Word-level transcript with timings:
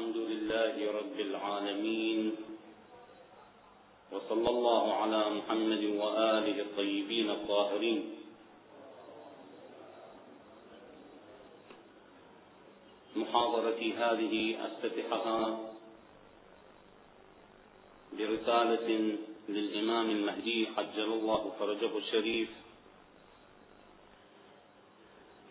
الحمد 0.00 0.16
لله 0.16 0.74
رب 0.92 1.18
العالمين 1.20 2.20
وصلى 4.12 4.48
الله 4.50 4.94
على 4.94 5.20
محمد 5.30 5.84
وآله 5.84 6.56
الطيبين 6.60 7.30
الطاهرين. 7.30 8.00
محاضرتي 13.16 13.88
هذه 13.92 14.34
أفتتحها 14.66 15.58
برسالة 18.12 18.88
للإمام 19.48 20.10
المهدي 20.10 20.68
عجل 20.76 21.08
الله 21.12 21.52
فرجه 21.58 21.92
الشريف. 21.98 22.50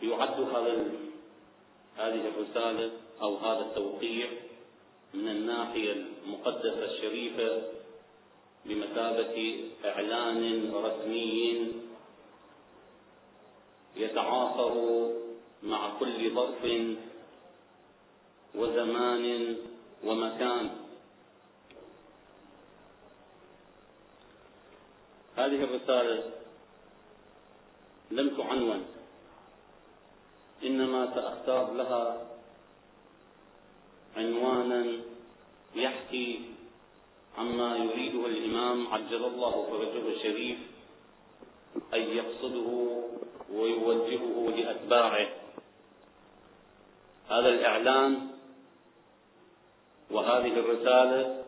يعد 0.01 0.37
هذا 0.41 0.73
هذه 1.97 2.23
الرسالة 2.31 3.08
أو 3.21 3.37
هذا 3.37 3.59
التوقيع 3.59 4.29
من 5.13 5.27
الناحية 5.27 5.91
المقدسة 5.91 6.85
الشريفة 6.85 7.61
بمثابة 8.65 9.65
إعلان 9.85 10.73
رسمي 10.73 11.73
يتعاصر 13.95 14.73
مع 15.63 15.99
كل 15.99 16.35
ظرف 16.35 16.95
وزمان 18.55 19.57
ومكان. 20.03 20.69
هذه 25.35 25.63
الرسالة 25.63 26.23
لم 28.11 28.29
تعنون 28.37 28.85
إنما 30.63 31.15
سأختار 31.15 31.73
لها 31.73 32.28
عنوانا 34.17 34.85
يحكي 35.75 36.41
عما 37.37 37.77
يريده 37.77 38.25
الإمام 38.25 38.87
عجل 38.87 39.25
الله 39.25 39.67
فرجه 39.69 40.07
الشريف 40.07 40.57
أن 41.93 42.01
يقصده 42.01 43.03
ويوجهه 43.53 44.53
لأتباعه. 44.57 45.27
هذا 47.29 47.49
الإعلان 47.49 48.27
وهذه 50.11 50.59
الرسالة 50.59 51.43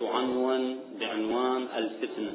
تعنون 0.00 0.80
بعنوان 1.00 1.62
الفتنة. 1.62 2.34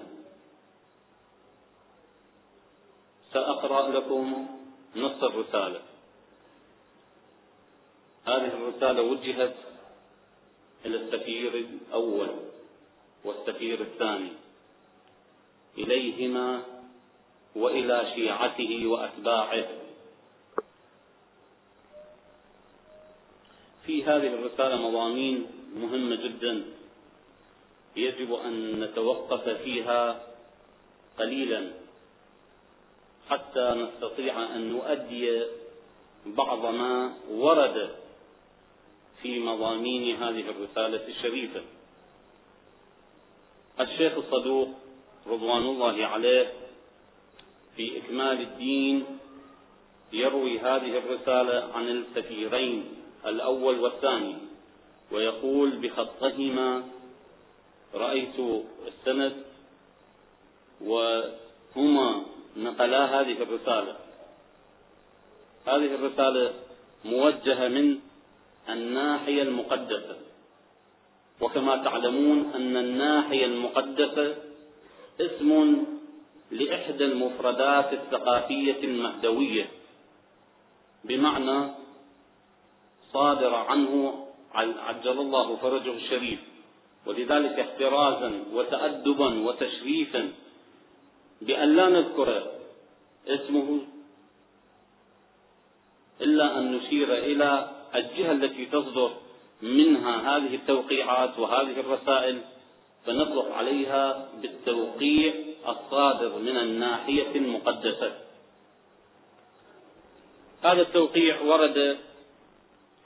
سأقرأ 3.34 3.90
لكم 3.90 4.48
نص 4.96 5.24
الرسالة. 5.24 5.82
هذه 8.26 8.48
الرسالة 8.48 9.02
وجهت 9.02 9.56
إلى 10.86 10.98
السفير 10.98 11.56
الأول 11.56 12.30
والسفير 13.24 13.82
الثاني 13.82 14.30
إليهما 15.78 16.62
وإلى 17.56 18.12
شيعته 18.16 18.88
وأتباعه. 18.88 19.68
في 23.86 24.04
هذه 24.04 24.28
الرسالة 24.28 24.76
مضامين 24.76 25.48
مهمة 25.76 26.16
جدا 26.16 26.64
يجب 27.96 28.34
أن 28.34 28.80
نتوقف 28.80 29.50
فيها 29.50 30.28
قليلا 31.20 31.72
حتى 33.30 33.76
نستطيع 33.78 34.56
أن 34.56 34.70
نؤدي 34.70 35.44
بعض 36.26 36.66
ما 36.66 37.14
ورد 37.30 38.05
في 39.22 39.40
مضامين 39.40 40.16
هذه 40.16 40.50
الرسالة 40.50 41.08
الشريفة. 41.08 41.62
الشيخ 43.80 44.14
الصدوق 44.18 44.70
رضوان 45.28 45.62
الله 45.62 46.06
عليه 46.06 46.54
في 47.76 47.98
إكمال 47.98 48.42
الدين 48.42 49.06
يروي 50.14 50.60
هذه 50.60 50.98
الرسالة 50.98 51.74
عن 51.74 51.90
السفيرين 51.90 52.86
الأول 53.26 53.80
والثاني 53.80 54.36
ويقول 55.12 55.72
بخطهما 55.72 56.84
رأيت 57.94 58.40
السند 58.88 59.44
وهما 60.82 62.26
نقلا 62.58 63.22
هذه 63.22 63.44
الرسالة. 63.44 63.96
هذه 65.68 65.96
الرسالة 65.96 66.54
موجهة 67.06 67.68
من 67.68 68.00
الناحية 68.70 69.42
المقدسة. 69.42 70.16
وكما 71.42 71.84
تعلمون 71.84 72.52
أن 72.56 72.78
الناحية 72.78 73.46
المقدسة 73.46 74.36
اسم 75.22 75.84
لإحدى 76.52 77.06
المفردات 77.06 77.94
الثقافية 77.94 78.84
المهدوية 78.84 79.68
بمعنى 81.04 81.72
صادر 83.14 83.56
عنه 83.56 84.26
عجل 84.56 85.20
الله 85.20 85.56
فرجه 85.56 85.94
الشريف. 85.94 86.40
ولذلك 87.06 87.60
احترازا 87.60 88.44
وتأدبا 88.54 89.48
وتشريفا 89.48 90.32
بأن 91.42 91.76
لا 91.76 91.90
نذكر 91.90 92.52
اسمه 93.28 93.80
إلا 96.22 96.58
أن 96.60 96.72
نشير 96.72 97.18
إلى 97.18 97.75
الجهة 97.96 98.32
التي 98.32 98.66
تصدر 98.66 99.12
منها 99.62 100.38
هذه 100.38 100.56
التوقيعات 100.56 101.40
وهذه 101.40 101.80
الرسائل 101.80 102.42
فنطلق 103.06 103.52
عليها 103.52 104.30
بالتوقيع 104.42 105.34
الصادر 105.68 106.40
من 106.40 106.58
الناحية 106.58 107.36
المقدسة. 107.36 108.12
هذا 110.64 110.82
التوقيع 110.82 111.42
ورد 111.42 111.98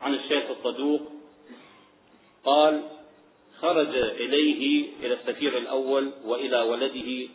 عن 0.02 0.14
الشيخ 0.14 0.44
الصدوق 0.50 1.02
قال 2.46 2.84
خرج 3.62 3.96
إليه 3.96 4.90
إلى 5.00 5.14
السفير 5.14 5.58
الأول 5.58 6.12
وإلى 6.26 6.62
ولده 6.62 7.28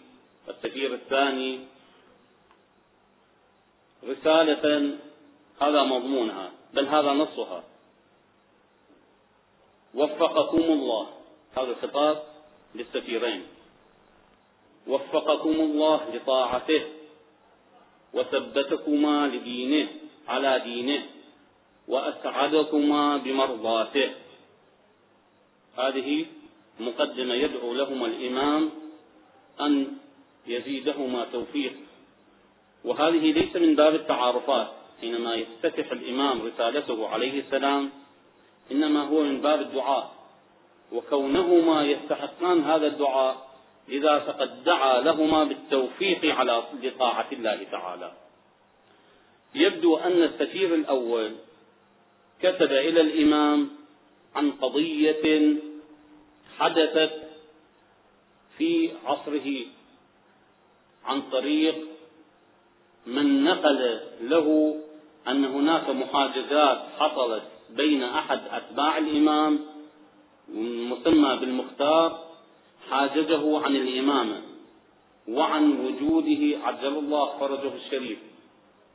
السفير 0.49 0.95
الثاني 0.95 1.61
رسالة 4.09 4.97
هذا 5.61 5.83
مضمونها. 5.83 6.51
بل 6.75 6.87
هذا 6.87 7.13
نصها. 7.13 7.65
وفقكم 9.95 10.59
الله. 10.59 11.07
هذا 11.59 11.75
خطاب 11.83 12.23
للسفيرين. 12.75 13.43
وفقكم 14.87 15.51
الله 15.51 16.01
لطاعته. 16.15 16.83
وثبتكما 18.15 19.27
لدينه 19.27 19.89
على 20.29 20.61
دينه. 20.65 21.07
وأسعدكما 21.89 23.17
بمرضاته. 23.17 24.15
هذه 25.79 26.27
مقدمة 26.81 27.35
يدعو 27.35 27.75
لهما 27.75 28.07
الإمام 28.07 28.71
أن 29.61 29.97
يزيدهما 30.47 31.27
توفيق. 31.33 31.75
وهذه 32.85 33.33
ليس 33.33 33.57
من 33.57 33.75
باب 33.75 33.95
التعارفات. 33.95 34.84
حينما 35.01 35.35
يفتتح 35.35 35.93
الإمام 35.93 36.43
رسالته 36.43 37.09
عليه 37.09 37.41
السلام 37.41 37.91
إنما 38.73 39.03
هو 39.03 39.23
من 39.23 39.41
باب 39.41 39.61
الدعاء 39.61 40.15
وكونهما 40.93 41.85
يستحقان 41.85 42.61
هذا 42.61 42.87
الدعاء 42.87 43.55
لذا 43.89 44.19
فقد 44.19 44.65
دعا 44.65 45.01
لهما 45.01 45.45
بالتوفيق 45.45 46.35
على 46.35 46.65
لطاعة 46.83 47.27
الله 47.33 47.67
تعالى. 47.71 48.13
يبدو 49.55 49.97
أن 49.97 50.23
السفير 50.23 50.75
الأول 50.75 51.33
كتب 52.43 52.73
إلى 52.73 53.01
الإمام 53.01 53.71
عن 54.35 54.51
قضية 54.51 55.55
حدثت 56.59 57.13
في 58.59 58.91
عصره 59.05 59.49
عن 61.05 61.23
طريق 61.23 61.77
من 63.07 63.45
نقل 63.45 64.01
له 64.21 64.77
أن 65.29 65.45
هناك 65.45 65.91
محاجزات 65.91 66.79
حصلت 66.99 67.43
بين 67.71 68.03
أحد 68.03 68.41
أتباع 68.51 68.99
الإمام 68.99 69.61
مسمى 70.91 71.37
بالمختار 71.41 72.25
حاججه 72.91 73.59
عن 73.59 73.77
الإمامة 73.77 74.43
وعن 75.29 75.81
وجوده 75.81 76.59
عجل 76.65 76.99
الله 76.99 77.39
فرجه 77.39 77.75
الشريف. 77.75 78.19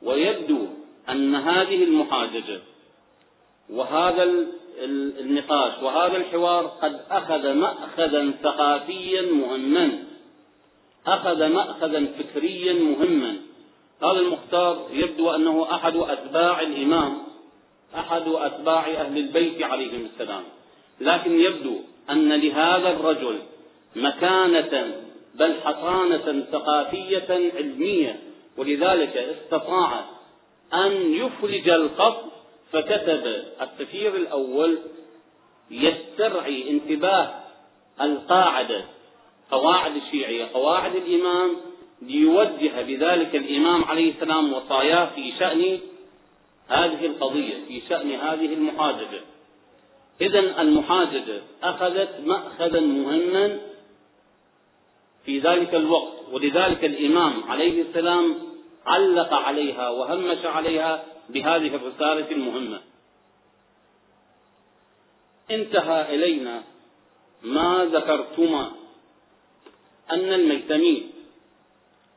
ويبدو 0.02 0.66
أن 1.08 1.34
هذه 1.34 1.84
المحاججة 1.84 2.60
وهذا 3.70 4.46
النقاش 5.20 5.82
وهذا 5.82 6.16
الحوار 6.16 6.66
قد 6.66 7.00
أخذ 7.10 7.52
مأخذا 7.52 8.30
ثقافيا 8.42 9.22
مهما. 9.22 10.04
أخذ 11.06 11.46
مأخذا 11.46 12.06
فكريا 12.18 12.72
مهما. 12.72 13.36
هذا 14.02 14.18
المختار 14.18 14.88
يبدو 14.92 15.30
أنه 15.30 15.74
أحد 15.74 15.96
أتباع 15.96 16.60
الإمام 16.60 17.18
أحد 17.94 18.22
أتباع 18.26 18.86
أهل 18.86 19.18
البيت 19.18 19.62
عليهم 19.62 20.08
السلام. 20.14 20.42
لكن 21.00 21.40
يبدو 21.40 21.76
أن 22.10 22.32
لهذا 22.32 22.90
الرجل 22.90 23.38
مكانة 23.96 24.94
بل 25.34 25.54
حصانة 25.64 26.44
ثقافية 26.52 27.50
علمية 27.56 28.20
ولذلك 28.56 29.16
استطاع 29.16 30.04
أن 30.74 31.14
يفرج 31.14 31.68
القصد 31.68 32.30
فكتب 32.72 33.44
السفير 33.62 34.16
الأول 34.16 34.78
يسترعي 35.70 36.70
انتباه 36.70 37.30
القاعدة 38.00 38.84
قواعد 39.50 39.96
الشيعية 39.96 40.48
قواعد 40.54 40.96
الإمام 40.96 41.56
ليوجه 42.02 42.82
بذلك 42.82 43.36
الإمام 43.36 43.84
عليه 43.84 44.12
السلام 44.12 44.52
وصاياه 44.52 45.10
في 45.14 45.32
شأن 45.38 45.78
هذه 46.68 47.06
القضية 47.06 47.54
في 47.68 47.82
شأن 47.88 48.10
هذه 48.10 48.54
المحاججة. 48.54 49.20
إذا 50.20 50.60
المحاججة 50.62 51.42
أخذت 51.62 52.20
مأخذا 52.24 52.80
مهما 52.80 53.58
في 55.24 55.38
ذلك 55.38 55.74
الوقت 55.74 56.16
ولذلك 56.32 56.84
الإمام 56.84 57.42
عليه 57.48 57.82
السلام 57.82 58.34
علق 58.86 59.32
عليها 59.32 59.88
وهمش 59.88 60.44
عليها 60.44 61.04
بهذه 61.28 61.74
الرسالة 61.74 62.30
المهمة. 62.30 62.80
انتهى 65.50 66.14
إلينا 66.14 66.62
ما 67.42 67.88
ذكرتما 67.92 68.72
أن 70.10 70.32
الميتمي 70.32 71.19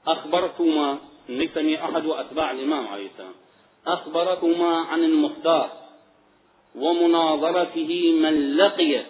أخبرتما 0.07 0.97
الميتمي 1.29 1.83
أحد 1.83 2.05
أتباع 2.05 2.51
الإمام 2.51 2.87
عليه 2.87 3.07
السلام 3.07 3.33
أخبركما 3.87 4.77
عن 4.77 5.03
المختار 5.03 5.71
ومناظرته 6.75 8.11
من 8.11 8.57
لقي 8.57 9.05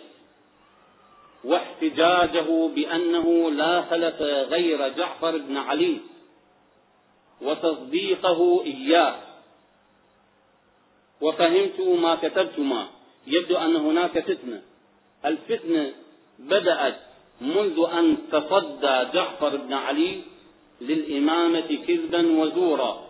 واحتجاجه 1.44 2.68
بأنه 2.76 3.52
لا 3.52 3.82
خلف 3.82 4.22
غير 4.22 4.90
جعفر 4.90 5.38
بن 5.38 5.58
علي 5.58 5.98
وتصديقه 7.42 8.64
إياه. 8.66 9.16
وفهمت 11.22 11.80
ما 11.80 12.16
كتبتما. 12.16 12.88
يبدو 13.28 13.58
أن 13.58 13.76
هناك 13.76 14.20
فتنة. 14.20 14.62
الفتنة 15.26 15.94
بدأت 16.40 17.00
منذ 17.42 17.86
أن 17.94 18.18
تصدى 18.32 19.06
جعفر 19.14 19.56
بن 19.56 19.74
علي 19.74 20.22
للإمامة 20.88 21.80
كذبا 21.88 22.40
وزورا. 22.40 23.04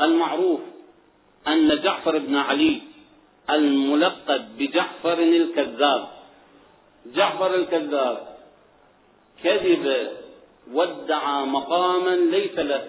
المعروف 0.00 0.60
أن 1.48 1.82
جعفر 1.82 2.18
بن 2.18 2.36
علي 2.36 2.80
الملقب 3.50 4.58
بجعفر 4.58 5.18
الكذاب. 5.18 6.08
جعفر 7.06 7.54
الكذاب 7.54 8.36
كذب 9.42 10.10
وادعى 10.72 11.46
مقاما 11.46 12.16
ليس 12.16 12.58
له. 12.58 12.84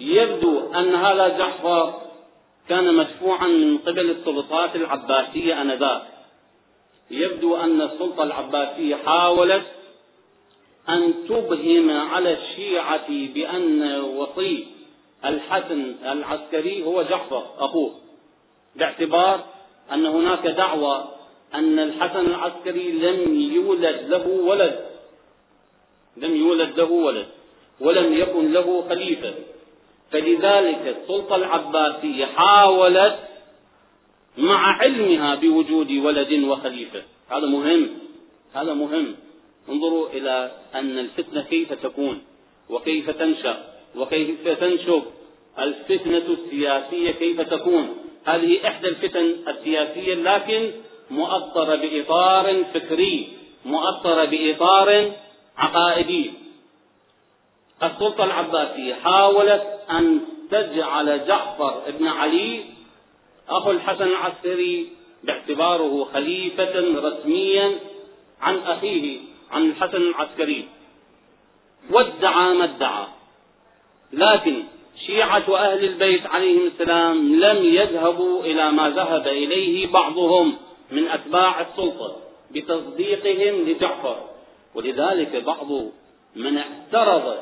يبدو 0.00 0.72
أن 0.74 0.94
هذا 0.94 1.38
جعفر 1.38 2.00
كان 2.68 2.94
مدفوعا 2.94 3.46
من 3.46 3.78
قبل 3.78 4.10
السلطات 4.10 4.76
العباسية 4.76 5.62
آنذاك. 5.62 6.02
يبدو 7.10 7.56
أن 7.56 7.80
السلطة 7.82 8.22
العباسية 8.22 8.96
حاولت 8.96 9.66
أن 10.94 11.14
تبهم 11.28 11.90
على 11.90 12.32
الشيعة 12.32 13.08
بأن 13.08 14.00
وصي 14.00 14.66
الحسن 15.24 15.94
العسكري 16.04 16.84
هو 16.84 17.02
جعفر 17.02 17.46
أخوه. 17.58 17.94
باعتبار 18.76 19.44
أن 19.92 20.06
هناك 20.06 20.46
دعوة 20.46 21.04
أن 21.54 21.78
الحسن 21.78 22.26
العسكري 22.26 22.92
لم 22.92 23.34
يولد 23.34 24.06
له 24.08 24.26
ولد. 24.28 24.84
لم 26.16 26.36
يولد 26.36 26.76
له 26.76 26.90
ولد 26.92 27.26
ولم 27.80 28.12
يكن 28.12 28.52
له 28.52 28.84
خليفة. 28.88 29.34
فلذلك 30.10 30.96
السلطة 30.96 31.36
العباسية 31.36 32.26
حاولت 32.26 33.18
مع 34.38 34.78
علمها 34.82 35.34
بوجود 35.34 35.92
ولد 35.92 36.44
وخليفة. 36.44 37.02
هذا 37.30 37.46
مهم 37.46 37.88
هذا 38.54 38.74
مهم. 38.74 39.16
انظروا 39.70 40.08
إلى 40.08 40.50
أن 40.74 40.98
الفتنة 40.98 41.42
كيف 41.42 41.72
تكون 41.72 42.22
وكيف 42.70 43.10
تنشأ 43.10 43.64
وكيف 43.96 44.48
تنشب. 44.48 45.02
الفتنة 45.58 46.36
السياسية 46.38 47.10
كيف 47.10 47.40
تكون؟ 47.40 47.96
هذه 48.24 48.68
إحدى 48.68 48.88
الفتن 48.88 49.34
السياسية 49.48 50.14
لكن 50.14 50.70
مؤطرة 51.10 51.74
بإطار 51.76 52.64
فكري 52.74 53.28
مؤطرة 53.64 54.24
بإطار 54.24 55.12
عقائدي. 55.56 56.30
السلطة 57.82 58.24
العباسية 58.24 58.94
حاولت 58.94 59.80
أن 59.90 60.20
تجعل 60.50 61.26
جعفر 61.26 61.82
بن 61.98 62.06
علي 62.06 62.64
أخو 63.48 63.70
الحسن 63.70 64.06
العسكري 64.06 64.88
باعتباره 65.24 66.04
خليفة 66.04 66.80
رسميا 66.80 67.78
عن 68.40 68.58
أخيه. 68.58 69.29
عن 69.52 69.70
الحسن 69.70 69.96
العسكري. 69.96 70.68
وادعى 71.90 72.54
ما 72.54 72.64
ادعى. 72.64 73.06
لكن 74.12 74.62
شيعة 75.06 75.56
أهل 75.56 75.84
البيت 75.84 76.26
عليهم 76.26 76.66
السلام 76.66 77.40
لم 77.40 77.64
يذهبوا 77.64 78.44
إلى 78.44 78.70
ما 78.72 78.90
ذهب 78.90 79.28
إليه 79.28 79.86
بعضهم 79.86 80.56
من 80.90 81.08
أتباع 81.08 81.60
السلطة 81.60 82.16
بتصديقهم 82.50 83.68
لجعفر. 83.68 84.16
ولذلك 84.74 85.36
بعض 85.36 85.72
من 86.36 86.58
اعترض 86.58 87.36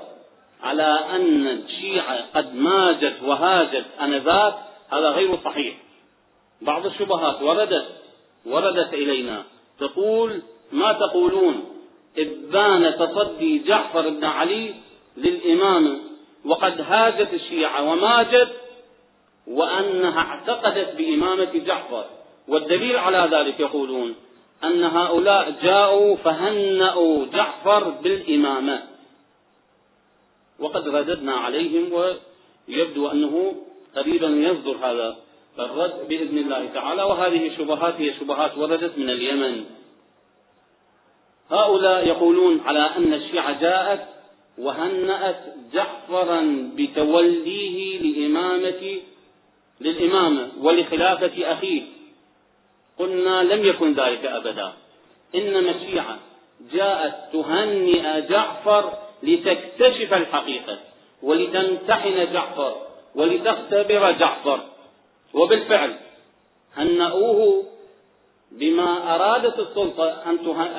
على 0.62 1.00
أن 1.10 1.46
الشيعة 1.46 2.26
قد 2.34 2.55
ماجت 2.55 3.16
وهاجت 3.22 3.84
أنذاك. 4.02 4.55
هذا 4.93 5.08
غير 5.08 5.38
صحيح. 5.44 5.76
بعض 6.62 6.87
الشبهات 6.87 7.43
وردت 7.43 7.87
وردت 8.46 8.94
إلينا 8.94 9.44
تقول 9.81 10.43
ما 10.72 10.93
تقولون؟ 10.93 11.64
إبان 12.23 12.94
تصدي 12.99 13.59
جعفر 13.59 14.09
بن 14.09 14.25
علي 14.25 14.75
للإمامة 15.17 15.99
وقد 16.44 16.81
هاجت 16.81 17.35
الشيعة 17.35 17.91
وماجت 17.91 18.49
وأنها 19.47 20.20
اعتقدت 20.20 20.94
بإمامة 20.97 21.59
جعفر. 21.67 22.05
والدليل 22.49 22.97
على 22.97 23.29
ذلك 23.37 23.60
يقولون 23.60 24.15
أن 24.65 24.84
هؤلاء 24.84 25.55
جاءوا 25.63 26.17
فهنأوا 26.17 27.27
جعفر 27.32 27.91
بالإمامة. 27.91 28.82
وقد 30.58 30.89
رددنا 30.89 31.32
عليهم 31.32 31.93
ويبدو 31.93 33.08
أنه 33.08 33.55
قريبا 33.96 34.27
يصدر 34.27 34.77
هذا 34.82 35.17
الرد 35.58 36.08
بإذن 36.08 36.39
الله 36.39 36.69
تعالى. 36.75 37.03
وهذه 37.03 37.46
الشبهات 37.46 37.94
هي 37.94 38.15
شبهات 38.20 38.58
وردت 38.58 38.98
من 38.98 39.10
اليمن. 39.10 39.65
هؤلاء 41.50 42.06
يقولون 42.06 42.60
على 42.67 42.90
أن 42.96 43.14
الشيعة 43.14 43.60
جاءت 43.60 44.08
وهنأت 44.58 45.44
جعفرا 45.72 46.70
بتوليه 46.76 47.98
لإمامة 47.98 49.00
للإمامة 49.81 50.48
ولخلافة 50.60 51.52
أخيه. 51.52 51.82
قلنا 52.98 53.43
لم 53.43 53.64
يكن 53.64 53.93
ذلك 53.94 54.24
أبدا. 54.24 54.72
إنما 55.34 55.70
الشيعة 55.70 56.19
جاءت 56.72 57.14
تهنئ 57.32 58.20
جعفر 58.28 58.93
لتكتشف 59.22 60.14
الحقيقة 60.14 60.78
ولتمتحن 61.22 62.32
جعفر 62.32 62.76
ولتختبر 63.14 64.12
جعفر. 64.12 64.60
وبالفعل 65.34 65.96
هنأوه 66.76 67.64
بما 68.52 69.14
أرادت 69.14 69.58
السلطة 69.58 70.31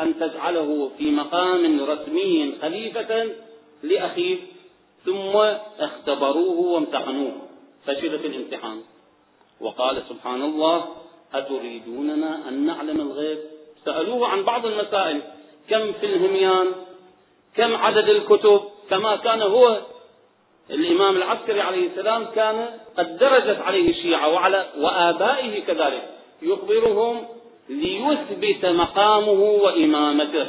أن 0.01 0.19
تجعله 0.19 0.91
في 0.97 1.11
مقام 1.11 1.83
رسمي 1.83 2.55
خليفة 2.61 3.29
لأخيه 3.83 4.37
ثم 5.05 5.35
اختبروه 5.79 6.59
وامتحنوه. 6.59 7.31
فشل 7.85 8.19
في 8.19 8.27
الامتحان. 8.27 8.81
وقال 9.61 10.03
سبحان 10.09 10.41
الله 10.41 10.85
أتريدوننا 11.33 12.49
أن 12.49 12.65
نعلم 12.65 13.01
الغيب؟ 13.01 13.39
سألوه 13.85 14.27
عن 14.27 14.43
بعض 14.43 14.65
المسائل. 14.65 15.21
كم 15.69 15.91
في 15.91 16.05
الهميان؟ 16.05 16.67
كم 17.55 17.75
عدد 17.75 18.09
الكتب؟ 18.09 18.61
كما 18.89 19.15
كان 19.15 19.41
هو 19.41 19.81
الإمام 20.69 21.17
العسكري 21.17 21.61
عليه 21.61 21.87
السلام 21.87 22.25
كان 22.25 22.79
قد 22.97 23.17
درجت 23.17 23.61
عليه 23.61 23.89
الشيعة 23.89 24.29
وعلى 24.29 24.69
وآبائه 24.77 25.63
كذلك. 25.63 26.09
يخبرهم 26.41 27.25
ليثبت 27.69 28.65
مقامه 28.65 29.41
وإمامته 29.41 30.47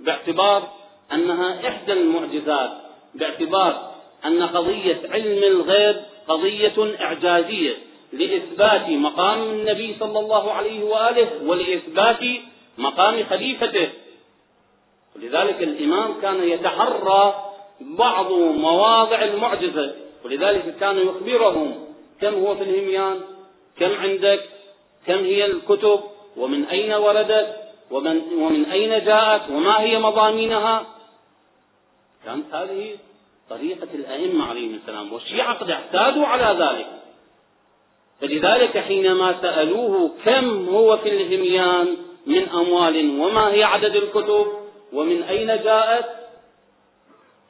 باعتبار 0.00 0.68
أنها 1.12 1.68
إحدى 1.68 1.92
المعجزات 1.92 2.70
باعتبار 3.14 3.94
أن 4.24 4.42
قضية 4.42 5.00
علم 5.10 5.44
الغيب 5.44 5.96
قضية 6.28 6.94
إعجازية 7.00 7.76
لإثبات 8.12 8.88
مقام 8.88 9.42
النبي 9.42 9.96
صلى 10.00 10.18
الله 10.18 10.52
عليه 10.52 10.84
وآله 10.84 11.28
ولإثبات 11.44 12.20
مقام 12.78 13.24
خليفته. 13.24 13.88
ولذلك 15.16 15.62
الإمام 15.62 16.20
كان 16.22 16.48
يتحرى 16.48 17.44
بعض 17.80 18.32
مواضع 18.32 19.22
المعجزة 19.24 19.94
ولذلك 20.24 20.76
كان 20.80 20.98
يخبرهم 20.98 21.74
كم 22.20 22.34
هو 22.34 22.54
في 22.54 22.62
الهميان 22.62 23.20
كم 23.78 23.92
عندك 23.92 24.40
كم 25.06 25.18
هي 25.24 25.44
الكتب 25.44 26.00
ومن 26.38 26.64
أين 26.64 26.92
وردت 26.92 27.56
ومن, 27.90 28.22
ومن 28.32 28.64
أين 28.64 29.04
جاءت؟ 29.04 29.50
وما 29.50 29.80
هي 29.80 29.98
مضامينها؟ 29.98 30.86
كانت 32.24 32.54
هذه 32.54 32.96
طريقة 33.50 33.88
الأئمة 33.94 34.44
عليهم 34.44 34.74
السلام 34.74 35.12
والشيعة 35.12 35.54
قد 35.54 35.70
اعتادوا 35.70 36.26
على 36.26 36.64
ذلك. 36.64 36.86
فلذلك 38.20 38.78
حينما 38.78 39.42
سألوه 39.42 40.10
كم 40.24 40.68
هو 40.68 40.96
في 40.96 41.08
الهميان 41.08 41.96
من 42.26 42.48
أموال 42.48 43.20
وما 43.20 43.48
هي 43.52 43.64
عدد 43.64 43.96
الكتب 43.96 44.46
ومن 44.92 45.22
أين 45.22 45.46
جاءت؟ 45.46 46.06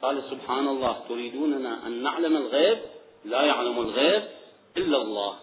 قال 0.01 0.23
سبحان 0.29 0.67
الله 0.67 0.95
تريدوننا 1.09 1.87
أن 1.87 2.03
نعلم 2.03 2.37
الغيب؟ 2.37 2.77
لا 3.25 3.41
يعلم 3.41 3.79
الغيب 3.79 4.23
إلا 4.77 4.97
الله. 4.97 5.35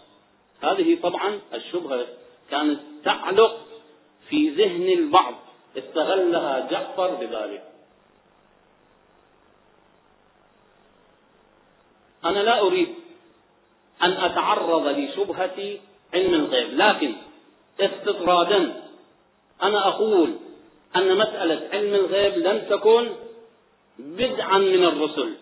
هذه 0.62 0.98
طبعا 1.02 1.40
الشبهة 1.54 2.06
كانت 2.50 2.80
تعلق 3.04 3.66
في 4.28 4.50
ذهن 4.50 4.88
البعض. 4.98 5.34
استغلها 5.78 6.68
جعفر 6.70 7.14
بذلك. 7.14 7.64
أنا 12.24 12.38
لا 12.38 12.60
أريد 12.60 12.94
أن 14.02 14.12
أتعرض 14.12 14.86
لشبهة 14.86 15.78
علم 16.14 16.34
الغيب 16.34 16.68
لكن 16.72 17.14
استطرادا 17.80 18.82
أنا 19.62 19.88
أقول 19.88 20.36
أن 20.96 21.18
مسألة 21.18 21.68
علم 21.72 21.94
الغيب 21.94 22.38
لم 22.38 22.58
تكن 22.70 23.12
بدعا 23.98 24.58
من 24.58 24.84
الرسل. 24.84 25.34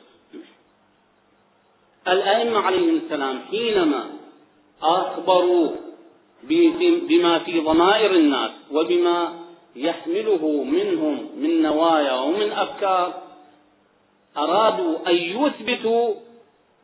الأئمة 2.09 2.59
عليهم 2.59 2.97
السلام 2.97 3.41
حينما 3.51 4.11
أخبروا 4.83 5.77
بما 7.09 7.39
في 7.39 7.61
ضمائر 7.61 8.11
الناس 8.11 8.51
وبما 8.73 9.33
يحمله 9.77 10.65
منهم 10.65 11.29
من 11.37 11.63
نوايا 11.63 12.13
ومن 12.13 12.53
أفكار. 12.53 13.15
أرادوا 14.37 14.97
أن 15.07 15.15
يثبتوا 15.15 16.15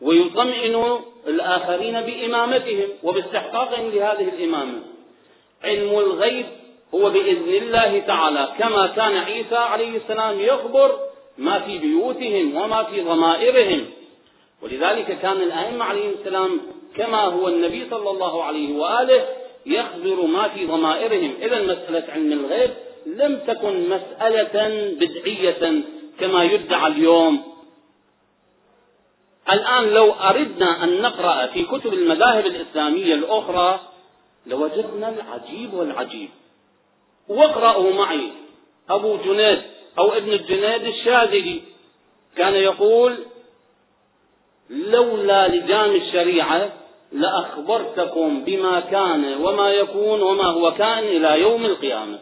ويطمئنوا 0.02 0.98
الآخرين 1.26 2.00
بإمامتهم 2.00 2.88
وباستحقاقهم 3.02 3.90
لهذه 3.90 4.28
الإمامة. 4.28 4.78
علم 5.64 5.98
الغيب 5.98 6.46
هو 6.94 7.10
بإذن 7.10 7.48
الله 7.48 7.98
تعالى 7.98 8.48
كما 8.58 8.86
كان 8.86 9.16
عيسى 9.16 9.56
عليه 9.56 9.96
السلام 9.96 10.40
يخبر 10.40 10.98
ما 11.38 11.58
في 11.58 11.78
بيوتهم 11.78 12.56
وما 12.56 12.82
في 12.82 13.00
ضمائرهم. 13.00 13.86
ولذلك 14.62 15.18
كان 15.22 15.36
الأئمة 15.36 15.84
عليهم 15.84 16.12
السلام 16.20 16.60
كما 16.96 17.24
هو 17.24 17.48
النبي 17.48 17.86
صلى 17.90 18.10
الله 18.10 18.44
عليه 18.44 18.76
وآله 18.78 19.26
يخبر 19.66 20.26
ما 20.26 20.48
في 20.48 20.66
ضمائرهم. 20.66 21.34
إذا 21.42 21.62
مسألة 21.62 22.04
علم 22.12 22.32
الغيب 22.32 22.70
لم 23.06 23.40
تكن 23.46 23.88
مسألة 23.88 24.68
بدعية 25.00 25.82
كما 26.20 26.44
يدعى 26.44 26.86
اليوم. 26.86 27.42
الآن 29.52 29.84
لو 29.90 30.12
أردنا 30.12 30.84
أن 30.84 31.02
نقرأ 31.02 31.46
في 31.46 31.64
كتب 31.64 31.94
المذاهب 31.94 32.46
الإسلامية 32.46 33.14
الأخرى 33.14 33.80
لوجدنا 34.46 35.08
العجيب 35.08 35.74
والعجيب. 35.74 36.28
واقرأوا 37.28 37.92
معي. 37.92 38.28
أبو 38.90 39.16
جنيد 39.16 39.62
أو 39.98 40.12
ابن 40.12 40.32
الجنيد 40.32 40.84
الشاذلي 40.86 41.62
كان 42.36 42.54
يقول 42.54 43.18
لولا 44.70 45.48
لجام 45.48 45.96
الشريعة 45.96 46.72
لأخبرتكم 47.12 48.44
بما 48.44 48.80
كان 48.80 49.34
وما 49.42 49.70
يكون 49.70 50.22
وما 50.22 50.44
هو 50.44 50.74
كائن 50.74 51.16
إلى 51.16 51.40
يوم 51.40 51.66
القيامة. 51.66 52.18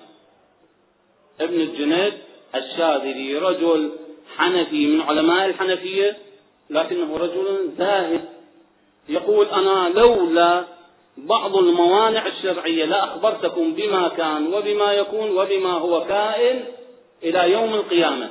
ابن 1.40 1.60
الجنيد 1.60 2.12
الشاذلي 2.54 3.38
رجل 3.38 3.92
حنفي 4.36 4.86
من 4.86 5.00
علماء 5.00 5.46
الحنفية 5.46 6.16
لكنه 6.70 7.16
رجل 7.16 7.70
زاهد. 7.78 8.24
يقول 9.08 9.46
أنا 9.46 9.88
لولا 9.94 10.64
بعض 11.16 11.56
الموانع 11.56 12.26
الشرعية 12.26 12.84
لأخبرتكم 12.84 13.72
بما 13.72 14.08
كان 14.08 14.54
وبما 14.54 14.92
يكون 14.92 15.30
وبما 15.30 15.72
هو 15.72 16.04
كائن 16.04 16.64
إلى 17.22 17.52
يوم 17.52 17.74
القيامة. 17.74 18.28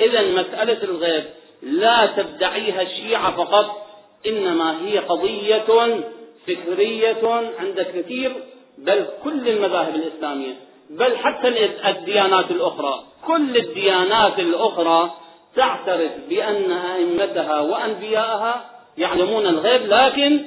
إذا 0.00 0.22
مسألة 0.22 0.82
الغيب 0.82 1.24
لا 1.62 2.06
تدعيها 2.16 2.82
الشيعة 2.82 3.36
فقط 3.36 3.89
إنما 4.26 4.86
هي 4.86 4.98
قضية 4.98 6.00
فكرية 6.46 7.52
عند 7.58 7.80
كثير 7.94 8.32
بل 8.78 9.06
كل 9.24 9.48
المذاهب 9.48 9.94
الإسلامية 9.94 10.54
بل 10.90 11.16
حتى 11.16 11.48
الديانات 11.88 12.50
الأخرى. 12.50 13.04
كل 13.26 13.56
الديانات 13.56 14.38
الأخرى 14.38 15.10
تعترف 15.56 16.12
بأن 16.28 16.72
أئمتها 16.72 17.60
وأنبياءها 17.60 18.70
يعلمون 18.98 19.46
الغيب 19.46 19.86
لكن 19.86 20.46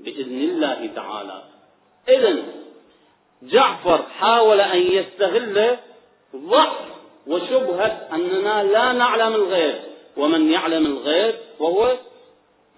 بإذن 0.00 0.40
الله 0.40 0.90
تعالى. 0.94 1.42
إذا 2.08 2.36
جعفر 3.42 4.02
حاول 4.18 4.60
أن 4.60 4.78
يستغل 4.78 5.76
ضعف 6.36 6.76
وشبهة 7.26 8.08
أننا 8.12 8.62
لا 8.62 8.92
نعلم 8.92 9.34
الغيب. 9.34 9.74
ومن 10.16 10.50
يعلم 10.50 10.86
الغيب 10.86 11.34
فهو 11.58 11.96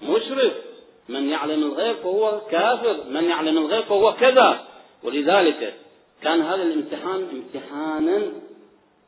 مشرك. 0.03 0.65
من 1.09 1.29
يعلم 1.29 1.63
الغيب 1.63 1.97
فهو 1.97 2.41
كافر. 2.51 2.97
من 3.09 3.25
يعلم 3.25 3.59
الغيب 3.59 3.85
فهو 3.85 4.13
كذا. 4.13 4.65
ولذلك 5.03 5.75
كان 6.23 6.41
هذا 6.41 6.63
الامتحان 6.63 7.29
امتحانا 7.33 8.33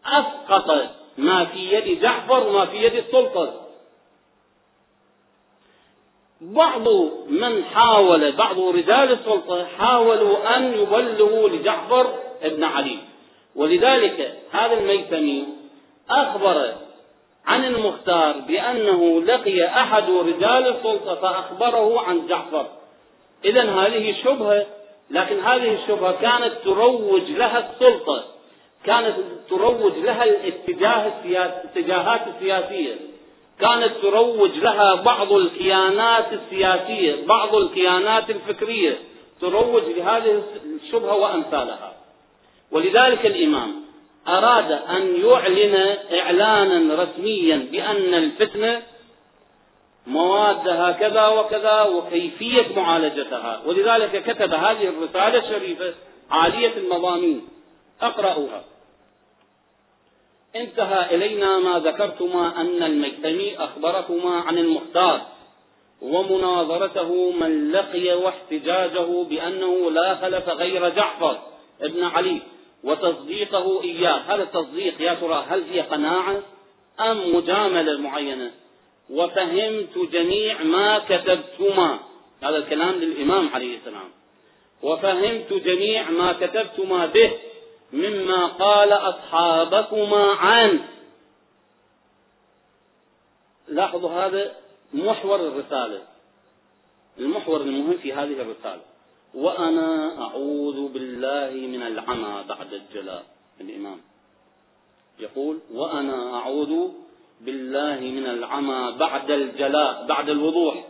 أسقط 0.07 0.91
ما 1.19 1.45
في 1.45 1.59
يد 1.59 2.01
جعفر 2.01 2.47
وما 2.49 2.67
في 2.67 2.77
يد 2.77 2.95
السلطة 2.95 3.63
بعض 6.41 6.89
من 7.29 7.65
حاول 7.65 8.33
بعض 8.33 8.59
رجال 8.59 9.13
السلطة 9.13 9.65
حاولوا 9.65 10.57
أن 10.57 10.75
يبلغوا 10.75 11.49
لجعفر 11.49 12.15
ابن 12.43 12.65
علي. 12.65 12.99
ولذلك 13.57 14.39
هذا 14.51 14.73
الميتمي 14.73 15.47
أخبر 16.11 16.75
عن 17.47 17.65
المختار 17.65 18.33
بأنه 18.39 19.21
لقي 19.21 19.67
أحد 19.67 20.11
رجال 20.11 20.77
السلطة 20.77 21.15
فأخبره 21.15 22.01
عن 22.01 22.27
جعفر. 22.27 22.67
إذا 23.45 23.63
هذه 23.63 24.15
شبهة 24.25 24.67
لكن 25.11 25.41
هذه 25.41 25.75
الشبهة 25.83 26.13
كانت 26.13 26.53
تروج 26.65 27.31
لها 27.31 27.71
السلطة 27.71 28.25
كانت 28.85 29.17
تروج 29.51 29.93
لها 29.99 30.25
الاتجاه 30.25 31.07
السياسي 31.07 31.61
الاتجاهات 31.65 32.21
السياسية. 32.27 32.95
كانت 33.61 33.93
تروج 34.03 34.51
لها 34.51 34.95
بعض 34.95 35.33
الكيانات 35.33 36.33
السياسية 36.33 37.27
بعض 37.27 37.55
الكيانات 37.55 38.31
الفكرية 38.31 38.99
تروج 39.41 39.83
لهذه 39.83 40.43
الشبهة 40.85 41.15
وأمثالها. 41.15 41.93
ولذلك 42.71 43.27
الإمام 43.27 43.83
أراد 44.29 44.73
أن 44.73 45.17
يعلن 45.17 45.97
إعلانا 46.13 47.03
رسميا 47.03 47.69
بأن 47.73 48.15
الفتنة 48.15 48.83
موادها 50.07 50.93
كذا 50.93 51.27
وكذا 51.27 51.83
وكيفية 51.83 52.67
معالجتها. 52.77 53.63
ولذلك 53.67 54.23
كتب 54.23 54.55
هذه 54.55 54.89
الرسالة 54.89 55.39
الشريفة 55.39 55.95
عالية 56.31 56.77
المضامين. 56.77 57.49
أقرأها 58.03 58.65
انتهى 60.57 61.15
إلينا 61.15 61.59
ما 61.59 61.79
ذكرتما 61.79 62.61
أن 62.61 62.83
المجتمي 62.83 63.57
أخبركما 63.59 64.41
عن 64.41 64.59
المختار 64.59 65.21
ومناظرته 66.03 67.31
من 67.31 67.73
لقي 67.73 68.15
واحتجاجه 68.15 69.25
بأنه 69.31 69.91
لا 69.91 70.15
خلف 70.15 70.49
غير 70.49 70.89
جعفر 70.89 71.39
ابن 71.83 72.05
علي. 72.05 72.41
وتصديقه 72.85 73.83
إياه. 73.83 74.35
هذا 74.35 74.43
التصديق 74.43 75.01
يا 75.01 75.15
ترى 75.15 75.45
هل 75.49 75.63
هي 75.63 75.81
قناعة 75.81 76.43
أم 77.01 77.35
مجاملة 77.35 77.99
معينة؟ 77.99 78.51
وفهمت 79.11 79.99
جميع 80.13 80.63
ما 80.63 80.99
كتبتما. 80.99 81.99
هذا 82.43 82.57
الكلام 82.57 82.95
للإمام 82.95 83.49
عليه 83.49 83.79
السلام. 83.79 84.11
وفهمت 84.83 85.53
جميع 85.53 86.11
ما 86.11 86.33
كتبتما 86.33 87.07
به 87.07 87.39
مما 87.93 88.47
قال 88.47 88.93
أصحابكما 88.93 90.33
عنه. 90.33 90.89
لاحظوا 93.69 94.11
هذا 94.11 94.57
محور 94.95 95.41
الرسالة. 95.41 96.03
المحور 97.19 97.61
المهم 97.61 97.97
في 98.03 98.13
هذه 98.13 98.41
الرسالة. 98.43 98.92
وأنا 99.35 100.21
أعوذ 100.23 100.89
بالله 100.93 101.51
من 101.67 101.83
العمى 101.83 102.45
بعد 102.49 102.73
الجلاء. 102.73 103.25
الإمام 103.61 104.01
يقول 105.21 105.59
وأنا 105.75 106.35
أعوذ 106.35 106.73
بالله 107.41 108.01
من 108.01 108.27
العمى 108.27 108.97
بعد 108.99 109.31
الجلاء 109.31 110.07
بعد 110.07 110.29
الوضوح 110.31 110.85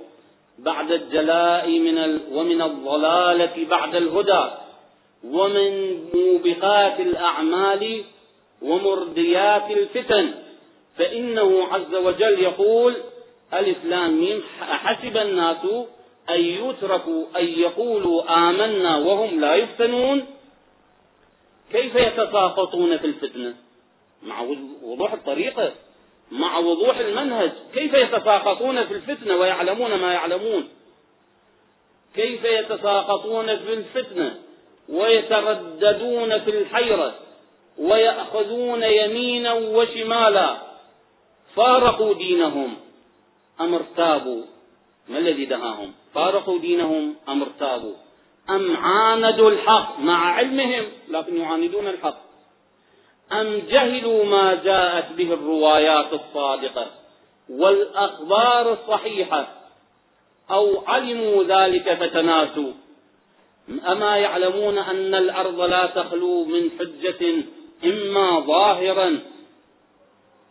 بعد 0.58 0.92
الجلاء 0.92 1.70
من 1.70 1.99
ال 1.99 2.20
ومن 2.32 2.62
الضلالة 2.62 3.66
بعد 3.70 3.94
الهدى 3.94 4.44
ومن 5.25 5.72
موبقات 6.14 7.00
الأعمال 7.00 8.04
ومرديات 8.62 9.70
الفتن. 9.70 10.34
فإنه 10.99 11.64
عز 11.72 11.94
وجل 11.94 12.38
يقول 12.38 12.96
ألف 13.54 13.84
لام 13.84 14.20
ميم 14.20 14.42
حسب 14.61 15.16
الناس 15.16 15.62
أن 16.31 16.41
يتركوا 16.41 17.25
أن 17.37 17.45
يقولوا 17.45 18.49
آمنا 18.50 18.97
وهم 18.97 19.41
لا 19.41 19.55
يفتنون. 19.55 20.26
كيف 21.73 21.95
يتساقطون 21.95 22.99
في 22.99 23.07
الفتنة؟ 23.07 23.55
مع 24.23 24.41
وضوح 24.83 25.12
الطريقة 25.12 25.73
مع 26.31 26.59
وضوح 26.59 26.99
المنهج. 26.99 27.50
كيف 27.75 27.95
يتساقطون 27.95 28.85
في 28.85 28.95
الفتنة 28.95 29.37
ويعلمون 29.37 29.95
ما 29.95 30.12
يعلمون؟ 30.12 30.69
كيف 32.14 32.45
يتساقطون 32.45 33.57
في 33.57 33.73
الفتنة 33.73 34.38
ويترددون 34.88 36.38
في 36.38 36.50
الحيرة 36.50 37.14
ويأخذون 37.79 38.83
يمينا 38.83 39.52
وشمالا؟ 39.52 40.57
فارقوا 41.57 42.14
دينهم 42.14 42.76
أم 43.61 43.75
ارتابوا 43.75 44.43
ما 45.09 45.18
الذي 45.18 45.44
دهاهم؟ 45.44 45.92
فارقوا 46.14 46.59
دينهم 46.59 47.14
أم 47.28 47.42
ارتابوا؟ 47.42 47.94
أم 48.50 48.76
عاندوا 48.76 49.50
الحق 49.50 49.99
مع 49.99 50.35
علمهم 50.35 50.85
لكن 51.09 51.37
يعاندون 51.37 51.88
الحق؟ 51.88 52.18
أم 53.32 53.62
جهلوا 53.71 54.25
ما 54.25 54.54
جاءت 54.54 55.12
به 55.12 55.35
الروايات 55.35 56.12
الصادقة 56.12 56.87
والأخبار 57.50 58.73
الصحيحة 58.73 59.49
أو 60.50 60.85
علموا 60.87 61.44
ذلك 61.44 61.94
فتناسوا؟ 61.94 62.73
أما 63.88 64.16
يعلمون 64.16 64.78
أن 64.78 65.14
الأرض 65.14 65.61
لا 65.61 65.87
تخلو 65.87 66.44
من 66.44 66.71
حجة 66.78 67.44
إما 67.85 68.40
ظاهرا 68.40 69.21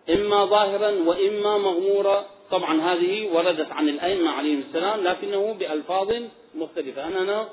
إما 0.10 0.46
ظاهرا 0.46 0.91
وإما 0.91 1.58
مغمورا؟ 1.58 2.25
طبعا 2.51 2.81
هذه 2.81 3.29
وردت 3.34 3.72
عن 3.72 3.89
الأئمة 3.89 4.29
عليهم 4.31 4.63
السلام 4.70 5.03
لكنه 5.03 5.53
بألفاظ 5.53 6.13
مختلفة. 6.55 7.08
أننا 7.08 7.50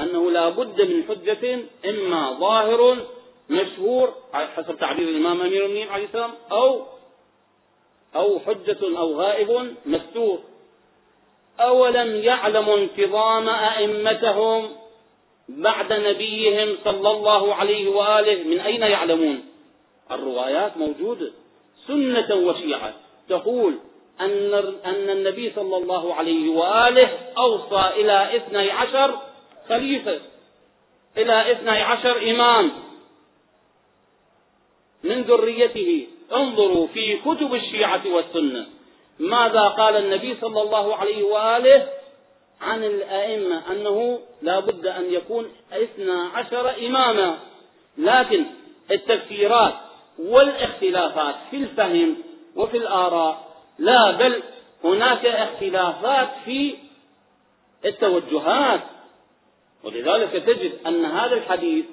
أنه 0.00 0.30
لا 0.30 0.48
بد 0.48 0.82
من 0.82 1.04
حجة 1.08 1.60
إما 1.84 2.32
ظاهر 2.32 3.06
مشهور 3.50 4.14
حسب 4.32 4.78
تعبير 4.78 5.08
الإمام 5.08 5.40
أمير 5.40 5.64
المؤمنين 5.64 5.88
عليه 5.88 6.04
السلام 6.04 6.30
أو 6.52 6.82
أو 8.16 8.40
حجة 8.40 8.78
أو 8.82 9.14
غائب 9.14 9.74
مستور. 9.86 10.38
أولم 11.60 12.16
يعلموا 12.16 12.78
انتظام 12.78 13.48
أئمتهم 13.48 14.68
بعد 15.48 15.92
نبيهم 15.92 16.76
صلى 16.84 17.10
الله 17.10 17.54
عليه 17.54 17.90
وآله؟ 17.90 18.42
من 18.42 18.60
أين 18.60 18.82
يعلمون؟ 18.82 19.44
الروايات 20.10 20.76
موجودة. 20.76 21.32
سنة 21.86 22.34
وشيعة 22.34 22.94
تقول 23.28 23.74
أن 24.20 24.54
أن 24.84 25.10
النبي 25.10 25.52
صلى 25.56 25.76
الله 25.76 26.14
عليه 26.14 26.48
وآله 26.48 27.08
أوصى 27.38 28.00
إلى 28.00 28.36
اثني 28.36 28.70
عشر 28.70 29.18
خليفة 29.68 30.20
إلى 31.16 31.52
اثني 31.52 31.70
عشر 31.82 32.30
إمام 32.30 32.72
من 35.04 35.22
ذريته. 35.22 36.06
انظروا 36.32 36.86
في 36.86 37.16
كتب 37.16 37.54
الشيعة 37.54 38.02
والسنة. 38.06 38.66
ماذا 39.18 39.68
قال 39.68 39.96
النبي 39.96 40.36
صلى 40.40 40.62
الله 40.62 40.96
عليه 40.96 41.22
وآله 41.22 41.88
عن 42.60 42.84
الأئمة؟ 42.84 43.62
أنه 43.72 44.20
لا 44.42 44.60
بد 44.60 44.86
أن 44.86 45.12
يكون 45.12 45.52
اثنى 45.72 46.20
عشر 46.34 46.86
إماما. 46.86 47.38
لكن 47.98 48.44
التفسيرات 48.90 49.74
والاختلافات 50.18 51.34
في 51.50 51.56
الفهم 51.56 52.16
وفي 52.56 52.76
الآراء 52.76 53.53
لا 53.78 54.10
بل 54.10 54.42
هناك 54.84 55.26
اختلافات 55.26 56.28
في 56.44 56.74
التوجهات. 57.84 58.80
ولذلك 59.84 60.32
تجد 60.32 60.72
أن 60.86 61.04
هذا 61.04 61.34
الحديث 61.34 61.84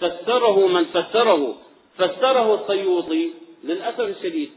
فسره 0.00 0.66
من 0.66 0.84
فسره. 0.84 1.56
فسره 1.98 2.54
السيوطي 2.54 3.30
للأسف 3.64 4.00
الشديد 4.00 4.50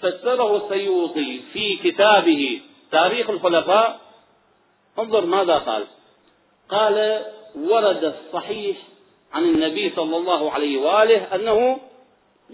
فسره 0.00 0.56
السيوطي 0.56 1.40
في 1.52 1.76
كتابه 1.76 2.60
تاريخ 2.90 3.30
الخلفاء. 3.30 4.00
انظر 4.98 5.26
ماذا 5.26 5.58
قال. 5.58 5.86
قال 6.68 7.24
ورد 7.54 8.04
الصحيح 8.04 8.76
عن 9.32 9.44
النبي 9.44 9.92
صلى 9.96 10.16
الله 10.16 10.50
عليه 10.50 10.78
وآله 10.78 11.34
أنه 11.34 11.78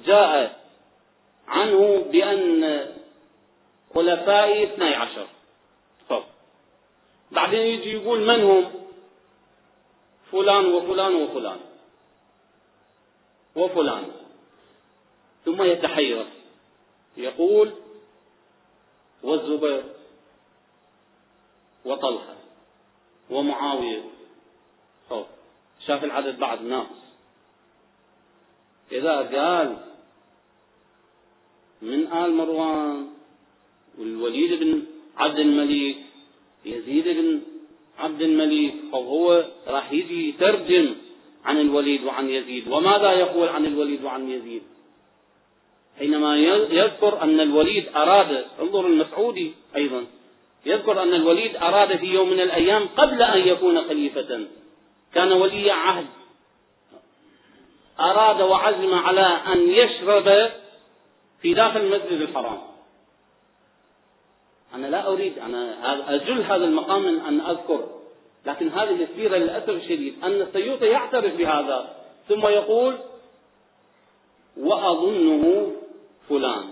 جاء 0.06 0.60
عنه 1.48 2.04
بأن 2.12 2.86
خلفائي 3.94 4.64
اثني 4.64 4.94
عشر. 4.94 5.26
بعدين 7.32 7.60
يجي 7.60 7.92
يقول 7.92 8.20
من 8.20 8.40
هم؟ 8.44 8.72
فلان 10.32 10.66
وفلان 10.66 11.14
وفلان. 11.14 11.60
وفلان. 13.56 14.12
ثم 15.44 15.62
يتحير. 15.62 16.26
يقول 17.16 17.72
والزبير 19.22 19.84
وطلحة 21.84 22.36
ومعاوية. 23.30 24.02
خوف 25.08 25.26
شاف 25.86 26.04
العدد 26.04 26.38
بعد 26.38 26.62
ناقص. 26.62 27.00
إذا 28.92 29.16
قال 29.16 29.76
من 31.82 32.12
آل 32.12 32.34
مروان 32.34 33.19
والوليد 33.98 34.60
بن 34.60 34.82
عبد 35.16 35.38
الملك 35.38 35.96
يزيد 36.64 37.08
بن 37.08 37.40
عبد 37.98 38.22
الملك 38.22 38.74
فهو 38.92 39.44
راح 39.66 39.92
يجي 39.92 40.28
يترجم 40.28 40.94
عن 41.44 41.60
الوليد 41.60 42.04
وعن 42.04 42.30
يزيد. 42.30 42.68
وماذا 42.68 43.12
يقول 43.12 43.48
عن 43.48 43.66
الوليد 43.66 44.04
وعن 44.04 44.30
يزيد؟ 44.30 44.62
حينما 45.98 46.36
يذكر 46.70 47.22
أن 47.22 47.40
الوليد 47.40 47.88
أراد 47.96 48.44
انظر 48.60 48.86
المسعودي 48.86 49.52
أيضا 49.76 50.06
يذكر 50.66 51.02
أن 51.02 51.14
الوليد 51.14 51.56
أراد 51.56 51.96
في 51.96 52.06
يوم 52.06 52.30
من 52.30 52.40
الأيام 52.40 52.88
قبل 52.96 53.22
أن 53.22 53.48
يكون 53.48 53.88
خليفة. 53.88 54.46
كان 55.14 55.32
ولي 55.32 55.70
عهد. 55.70 56.06
أراد 58.00 58.40
وعزم 58.40 58.94
على 58.94 59.40
أن 59.52 59.70
يشرب 59.70 60.50
في 61.42 61.54
داخل 61.54 61.80
المسجد 61.80 62.20
الحرام. 62.20 62.69
أنا 64.74 64.86
لا 64.86 65.06
أريد 65.06 65.38
أنا 65.38 66.14
أجل 66.14 66.42
هذا 66.42 66.64
المقام 66.64 67.02
من 67.02 67.20
أن 67.20 67.40
أذكر. 67.40 67.88
لكن 68.46 68.68
هذه 68.68 69.02
السيرة 69.02 69.36
للأسف 69.36 69.68
الشديد 69.68 70.24
أن 70.24 70.40
السيوطي 70.42 70.86
يعترف 70.86 71.34
بهذا 71.36 71.96
ثم 72.28 72.46
يقول 72.46 72.98
وأظنه 74.56 75.72
فلان 76.28 76.70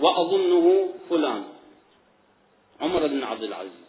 وأظنه 0.00 0.88
فلان. 1.10 1.44
عمر 2.80 3.06
بن 3.06 3.24
عبد 3.24 3.42
العزيز. 3.42 3.88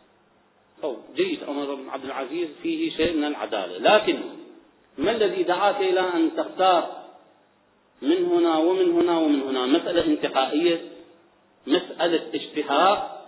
أو 0.83 0.97
جيد 1.15 1.43
عمر 1.43 1.75
بن 1.75 1.89
عبد 1.89 2.05
العزيز 2.05 2.49
فيه 2.63 2.91
شيء 2.91 3.17
من 3.17 3.23
العدالة. 3.23 3.77
لكن 3.77 4.19
ما 4.97 5.11
الذي 5.11 5.43
دعاك 5.43 5.75
إلى 5.75 5.99
أن 5.99 6.31
تختار 6.37 6.99
من 8.01 8.25
هنا 8.25 8.57
ومن 8.57 8.91
هنا 8.91 9.17
ومن 9.17 9.41
هنا؟ 9.41 9.65
مسألة 9.65 10.05
انتقائية 10.05 10.81
مسألة 11.67 12.35
اشتهاء 12.35 13.18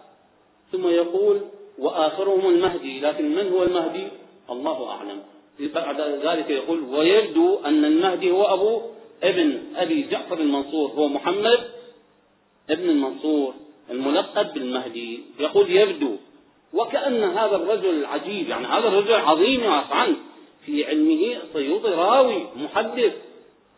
ثم 0.71 0.87
يقول 0.87 1.41
وآخرهم 1.79 2.49
المهدي 2.49 2.99
لكن 2.99 3.35
من 3.35 3.51
هو 3.51 3.63
المهدي؟ 3.63 4.07
الله 4.49 4.89
أعلم. 4.89 5.21
بعد 5.59 6.01
ذلك 6.01 6.49
يقول 6.49 6.83
ويبدو 6.83 7.59
أن 7.65 7.85
المهدي 7.85 8.31
هو 8.31 8.43
أبو 8.43 8.81
ابن 9.23 9.63
أبي 9.75 10.07
جعفر 10.11 10.37
المنصور 10.37 10.89
هو 10.89 11.07
محمد 11.07 11.59
ابن 12.69 12.89
المنصور 12.89 13.53
الملقب 13.91 14.53
بالمهدي. 14.53 15.23
يقول 15.39 15.71
يبدو 15.71 16.15
وكأن 16.73 17.23
هذا 17.23 17.55
الرجل 17.55 17.89
العجيب 17.89 18.49
يعني 18.49 18.67
هذا 18.67 18.87
الرجل 18.87 19.13
عظيم 19.13 19.63
يعرف 19.63 19.93
عنه 19.93 20.15
في 20.65 20.85
علمه 20.85 21.37
سيوطي 21.53 21.89
راوي 21.89 22.47
محدث 22.55 23.13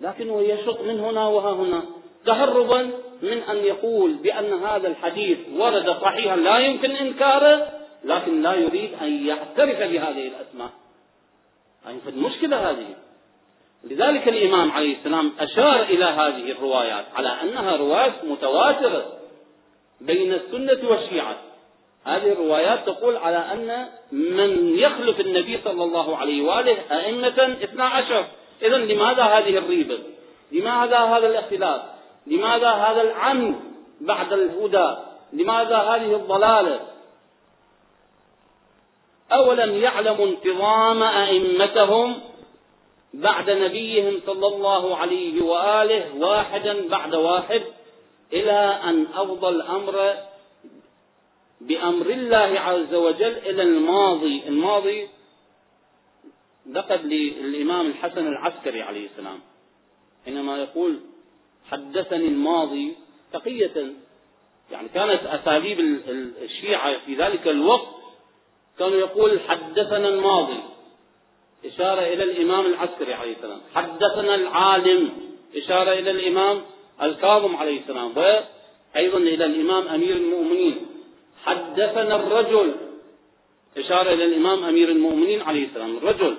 لكنه 0.02 0.42
يشق 0.42 0.82
من 0.82 1.00
هنا 1.00 1.28
وها 1.28 1.54
هنا. 1.54 1.84
تهربا 2.26 2.92
من 3.24 3.44
أن 3.44 3.58
يقول 3.58 4.14
بأن 4.14 4.54
هذا 4.54 4.88
الحديث 4.88 5.38
ورد 5.58 5.90
صحيحا 6.02 6.36
لا 6.36 6.58
يمكن 6.58 6.92
إنكاره 6.92 7.70
لكن 8.04 8.42
لا 8.42 8.54
يريد 8.54 8.92
أن 9.02 9.28
يعترف 9.28 9.78
بهذه 9.78 10.28
الأسماء. 10.28 10.70
يعني 11.86 11.98
المشكلة 12.08 12.70
هذه. 12.70 12.96
لذلك 13.84 14.28
الإمام 14.28 14.72
عليه 14.72 14.98
السلام 14.98 15.32
أشار 15.40 15.84
إلى 15.84 16.06
هذه 16.06 16.52
الروايات 16.52 17.06
على 17.16 17.30
أنها 17.42 17.76
روايات 17.76 18.14
متواترة 18.24 19.06
بين 20.02 20.34
السنة 20.34 20.90
والشيعة. 20.90 21.38
هذه 22.06 22.32
الروايات 22.32 22.86
تقول 22.86 23.18
على 23.18 23.38
أن 23.38 23.88
من 24.12 24.80
يخلف 24.80 25.20
النبي 25.20 25.60
صلى 25.64 25.84
الله 25.84 26.18
عليه 26.18 26.42
وآله 26.44 26.78
أئمة 26.92 27.58
اثنا 27.64 27.86
عشر. 27.86 28.26
إذا 28.62 28.78
لماذا 28.78 29.24
هذه 29.24 29.58
الريبة؟ 29.58 30.00
لماذا 30.52 30.98
هذا 30.98 31.28
الاختلاف؟ 31.28 31.93
لماذا 32.28 32.70
هذا 32.70 33.02
العمد 33.02 33.56
بعد 34.02 34.34
الهدى؟ 34.34 34.96
لماذا 35.34 35.78
هذه 35.78 36.16
الضلالة؟ 36.16 36.80
أولم 39.32 39.78
يعلموا 39.78 40.26
انتظام 40.26 41.04
أئمتهم 41.04 42.22
بعد 43.14 43.50
نبيهم 43.50 44.22
صلى 44.26 44.48
الله 44.48 44.98
عليه 44.98 45.44
وآله 45.44 46.16
واحدا 46.18 46.88
بعد 46.88 47.16
واحد 47.16 47.64
إلى 48.34 48.80
أن 48.84 49.08
أفضى 49.16 49.50
الأمر 49.50 50.14
بأمر 51.62 52.06
الله 52.06 52.60
عز 52.60 52.94
وجل 52.94 53.38
إلى 53.38 53.62
الماضي. 53.62 54.44
الماضي 54.48 55.10
لقب 56.72 57.06
للإمام 57.06 57.88
الحسن 57.88 58.28
العسكري 58.28 58.82
عليه 58.82 59.06
السلام. 59.10 59.40
حينما 60.26 60.58
يقول 60.58 61.00
حدثني 61.94 62.28
الماضي 62.28 62.94
تقية 63.34 63.94
يعني 64.72 64.88
كانت 64.94 65.22
أساليب 65.26 65.80
الشيعة 66.42 66.98
في 67.06 67.16
ذلك 67.16 67.48
الوقت 67.48 67.88
كانوا 68.80 68.98
يقول 68.98 69.40
حدثنا 69.40 70.08
الماضي 70.08 70.60
إشارة 71.66 72.02
إلى 72.02 72.24
الإمام 72.24 72.66
العسكري 72.66 73.14
عليه 73.14 73.36
السلام 73.36 73.62
حدثنا 73.76 74.36
العالم 74.36 75.10
إشارة 75.56 75.92
إلى 75.94 76.12
الإمام 76.12 76.62
الكاظم 77.02 77.56
عليه 77.56 77.80
السلام 77.80 78.18
وأيضا 78.18 79.18
إلى 79.18 79.46
الإمام 79.46 79.88
أمير 79.88 80.16
المؤمنين 80.16 80.76
حدثنا 81.46 82.16
الرجل 82.16 82.76
إشارة 83.78 84.14
إلى 84.14 84.26
الإمام 84.26 84.64
أمير 84.64 84.90
المؤمنين 84.90 85.42
عليه 85.42 85.68
السلام 85.68 85.98
الرجل 85.98 86.38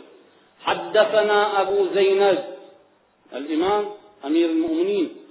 حدثنا 0.63 1.61
أبو 1.63 1.87
زينب 1.95 2.45
الإمام 3.35 3.85
أمير 4.25 4.51
المؤمنين 4.51 5.24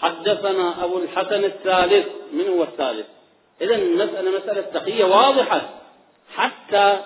حدثنا 0.00 0.84
أبو 0.84 0.98
الحسن 0.98 1.44
الثالث 1.44 2.06
من 2.32 2.48
هو 2.48 2.62
الثالث. 2.62 3.06
إذا 3.60 3.74
المسألة 3.74 4.30
مسألة 4.38 4.60
تقية 4.60 5.04
واضحة. 5.04 5.68
حتى 6.34 7.00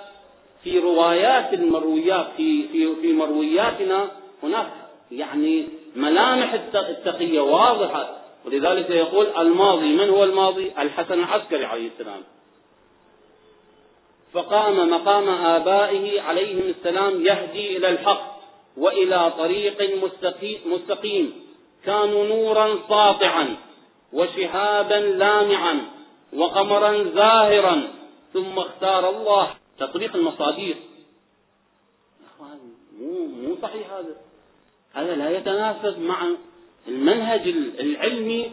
في 0.64 0.78
روايات 0.78 1.54
المرويات 1.54 2.26
في 2.36 2.68
في 2.68 2.94
في 3.00 3.12
مروياتنا 3.12 4.10
هناك 4.42 4.70
يعني 5.10 5.68
ملامح 5.96 6.52
التقية 6.74 7.40
واضحة. 7.40 8.18
ولذلك 8.44 8.90
يقول 8.90 9.26
الماضي 9.26 9.96
من 9.96 10.10
هو 10.10 10.24
الماضي؟ 10.24 10.72
الحسن 10.78 11.18
العسكري 11.18 11.64
عليه 11.64 11.88
السلام. 11.88 12.22
فقام 14.32 14.90
مقام 14.90 15.28
آبائه 15.28 16.20
عليهم 16.20 16.74
السلام 16.78 17.26
يهدي 17.26 17.76
إلى 17.76 17.88
الحق 17.88 18.34
وإلى 18.76 19.32
طريق 19.38 20.00
مستقيم. 20.66 21.44
كانوا 21.86 22.24
نورا 22.24 22.78
ساطعا 22.88 23.56
وشهابا 24.12 24.94
لامعا 24.94 25.80
وقمرا 26.32 27.04
زاهرا. 27.14 27.90
ثم 28.32 28.58
اختار 28.58 29.10
الله 29.10 29.54
تطبيق 29.78 30.16
المصاديق. 30.16 30.76
مو 33.00 33.26
مو 33.26 33.56
صحيح 33.62 33.92
هذا. 33.92 34.16
هذا 34.92 35.14
لا 35.14 35.30
يتناسب 35.36 35.98
مع 36.00 36.28
المنهج 36.88 37.48
العلمي 37.80 38.50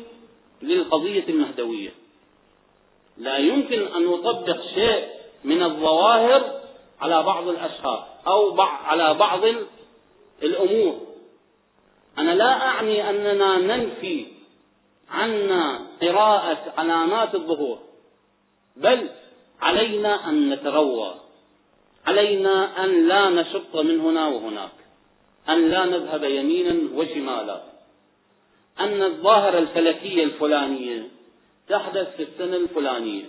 للقضية 0.61 1.23
المهدوية 1.29 1.89
لا 3.17 3.37
يمكن 3.37 3.81
أن 3.81 4.05
نطبق 4.05 4.61
شيء 4.75 5.07
من 5.43 5.63
الظواهر 5.63 6.61
على 7.01 7.23
بعض 7.23 7.47
الأشخاص 7.47 7.99
أو 8.27 8.61
على 8.61 9.13
بعض 9.13 9.41
الأمور. 10.43 11.10
أنا 12.17 12.31
لا 12.31 12.51
أعني 12.67 13.09
أننا 13.09 13.57
ننفي 13.57 14.25
عنا 15.09 15.87
قراءة 16.01 16.73
علامات 16.77 17.35
الظهور 17.35 17.79
بل 18.77 19.09
علينا 19.61 20.29
أن 20.29 20.49
نتروى 20.49 21.15
علينا 22.07 22.83
أن 22.83 23.07
لا 23.07 23.29
نشط 23.29 23.75
من 23.75 23.99
هنا 23.99 24.27
وهناك 24.27 24.71
أن 25.49 25.69
لا 25.69 25.85
نذهب 25.85 26.23
يمينا 26.23 26.99
وشمالا. 26.99 27.61
أن 28.79 29.03
الظاهرة 29.03 29.59
الفلكية 29.59 30.23
الفلانية 30.23 31.07
تحدث 31.69 32.15
في 32.15 32.23
السنة 32.23 32.55
الفلانية 32.55 33.25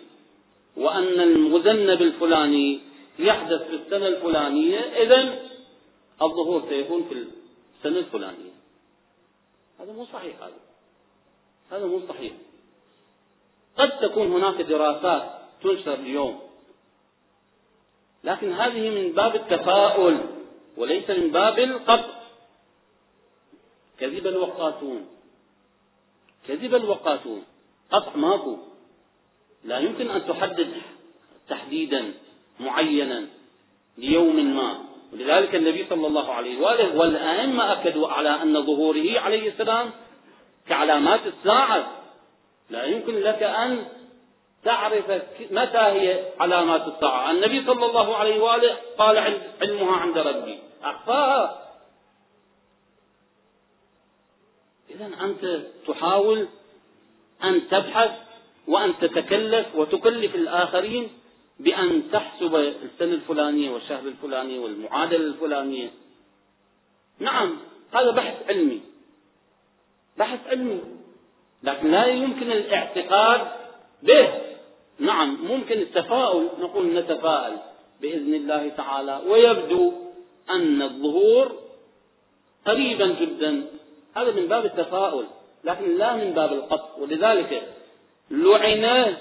وأن 0.76 1.20
المذنب 1.20 2.02
الفلاني 2.02 2.80
يحدث 3.18 3.62
في 3.62 3.74
السنة 3.74 4.08
الفلانية 4.08 4.78
إذا 4.78 5.38
الظهور 6.22 6.62
سيكون 6.68 7.04
في 7.08 7.14
السنة 7.14 7.98
الفلانية 7.98 8.52
هذا 9.80 9.92
مو 9.92 10.04
صحيح 10.04 10.42
هذا. 10.42 10.60
هذا 11.70 11.86
مو 11.86 12.00
صحيح. 12.08 12.32
قد 13.78 14.00
تكون 14.00 14.32
هناك 14.32 14.60
دراسات 14.60 15.32
تنشر 15.62 15.94
اليوم 15.94 16.40
لكن 18.24 18.52
هذه 18.52 18.90
من 18.90 19.12
باب 19.12 19.36
التفاؤل 19.36 20.20
وليس 20.76 21.10
من 21.10 21.30
باب 21.30 21.58
القطع 21.58 22.22
كذب 24.00 24.26
الوقاتون. 24.26 25.06
كذب 26.48 26.74
الوقاتون. 26.74 27.44
قطع 27.92 28.16
ماكو. 28.16 28.58
لا 29.64 29.78
يمكن 29.78 30.10
أن 30.10 30.26
تحدد 30.26 30.82
تحديدا 31.48 32.14
معينا 32.60 33.28
ليوم 33.98 34.56
ما. 34.56 34.91
ولذلك 35.12 35.54
النبي 35.54 35.86
صلى 35.90 36.06
الله 36.06 36.32
عليه 36.32 36.60
وآله 36.60 36.98
والأئمة 36.98 37.72
أكدوا 37.72 38.08
على 38.08 38.42
أن 38.42 38.66
ظهوره 38.66 39.20
عليه 39.20 39.48
السلام 39.48 39.90
كعلامات 40.68 41.20
الساعة. 41.26 41.90
لا 42.70 42.84
يمكن 42.84 43.14
لك 43.14 43.42
أن 43.42 43.86
تعرف 44.64 45.10
متى 45.50 45.78
هي 45.78 46.24
علامات 46.40 46.88
الساعة. 46.88 47.30
النبي 47.30 47.66
صلى 47.66 47.86
الله 47.86 48.16
عليه 48.16 48.40
وآله 48.40 48.76
قال 48.98 49.18
علمها 49.60 49.96
عند 49.96 50.18
ربي. 50.18 50.58
أخفاها 50.84 51.62
إذا 54.90 55.10
أنت 55.20 55.60
تحاول 55.88 56.48
أن 57.44 57.68
تبحث 57.68 58.10
وأن 58.68 58.98
تتكلف 59.00 59.66
وتكلف 59.74 60.34
الآخرين 60.34 61.10
بأن 61.62 62.02
تحسب 62.12 62.54
السنة 62.56 63.14
الفلانية 63.14 63.70
والشهر 63.70 64.08
الفلاني 64.08 64.58
والمعادلة 64.58 65.26
الفلانية. 65.26 65.90
نعم 67.18 67.56
هذا 67.94 68.10
بحث 68.10 68.48
علمي. 68.48 68.80
بحث 70.18 70.48
علمي. 70.48 70.80
لكن 71.62 71.90
لا 71.90 72.06
يمكن 72.06 72.52
الاعتقاد 72.52 73.40
به. 74.02 74.28
نعم 74.98 75.44
ممكن 75.44 75.78
التفاؤل. 75.78 76.48
نقول 76.60 76.94
نتفائل 76.94 77.56
بإذن 78.00 78.34
الله 78.34 78.68
تعالى. 78.68 79.22
ويبدو 79.26 79.92
أن 80.50 80.82
الظهور 80.82 81.52
قريبا 82.66 83.06
جدا. 83.06 83.66
هذا 84.16 84.30
من 84.30 84.46
باب 84.46 84.64
التفاؤل 84.64 85.26
لكن 85.64 85.98
لا 85.98 86.16
من 86.16 86.32
باب 86.32 86.52
القطع 86.52 86.88
ولذلك 86.98 87.68
لعن 88.30 89.16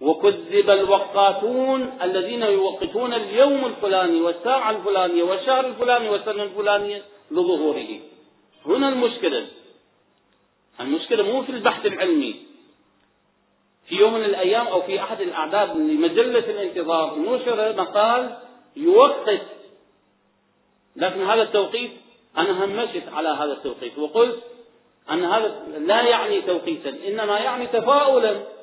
وكذب 0.00 0.70
الوقاتون 0.70 1.98
الذين 2.02 2.42
يوقتون 2.42 3.14
اليوم 3.14 3.66
الفلاني 3.66 4.20
والساعة 4.20 4.70
الفلانية 4.70 5.22
والشهر 5.22 5.66
الفلاني 5.66 6.08
والسنة 6.08 6.42
الفلانية 6.42 7.02
لظهوره. 7.30 8.00
هنا 8.66 8.88
المشكلة. 8.88 9.46
المشكلة 10.80 11.22
مو 11.22 11.42
في 11.42 11.52
البحث 11.52 11.86
العلمي. 11.86 12.36
في 13.88 13.94
يوم 13.94 14.14
من 14.14 14.24
الأيام 14.24 14.66
أو 14.66 14.82
في 14.82 15.00
أحد 15.00 15.20
الأعداد 15.20 15.76
لمجلة 15.76 16.38
الانتظار 16.38 17.18
نشر 17.18 17.76
مقال 17.76 18.36
يوقت. 18.76 19.42
لكن 20.96 21.22
هذا 21.22 21.42
التوقيت 21.42 21.90
أنا 22.38 22.64
همشت 22.64 23.08
على 23.12 23.28
هذا 23.28 23.52
التوقيت 23.52 23.98
وقلت 23.98 24.42
أن 25.10 25.24
هذا 25.24 25.62
لا 25.78 26.02
يعني 26.02 26.42
توقيتا 26.42 26.94
إنما 27.08 27.38
يعني 27.38 27.66
تفاؤلا. 27.66 28.57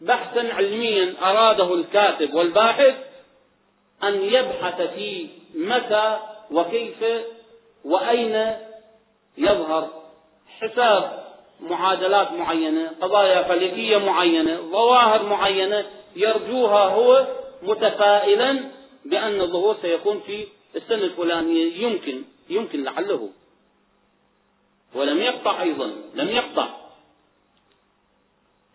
بحثا 0.00 0.40
علميا 0.40 1.14
أراده 1.22 1.74
الكاتب 1.74 2.34
والباحث 2.34 2.94
أن 4.02 4.22
يبحث 4.22 4.80
في 4.80 5.28
متى 5.54 6.18
وكيف 6.50 7.04
وأين 7.84 8.56
يظهر 9.38 9.88
حساب 10.60 11.24
معادلات 11.60 12.32
معينة 12.32 12.90
قضايا 13.00 13.42
فلكية 13.42 13.96
معينة 13.96 14.60
ظواهر 14.60 15.22
معينة 15.22 15.86
يرجوها 16.16 16.84
هو 16.84 17.26
متفائلا 17.62 18.70
بأن 19.04 19.40
الظهور 19.40 19.76
سيكون 19.82 20.20
في 20.26 20.46
السنة 20.76 21.04
الفلانية 21.04 21.82
يمكن 21.82 22.22
يمكن 22.50 22.84
لعله. 22.84 23.30
ولم 24.94 25.18
يقطع 25.22 25.62
أيضا 25.62 25.90
لم 26.14 26.28
يقطع. 26.28 26.79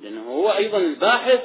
لأنه 0.05 0.31
هو 0.31 0.51
أيضا 0.51 0.77
الباحث 0.77 1.39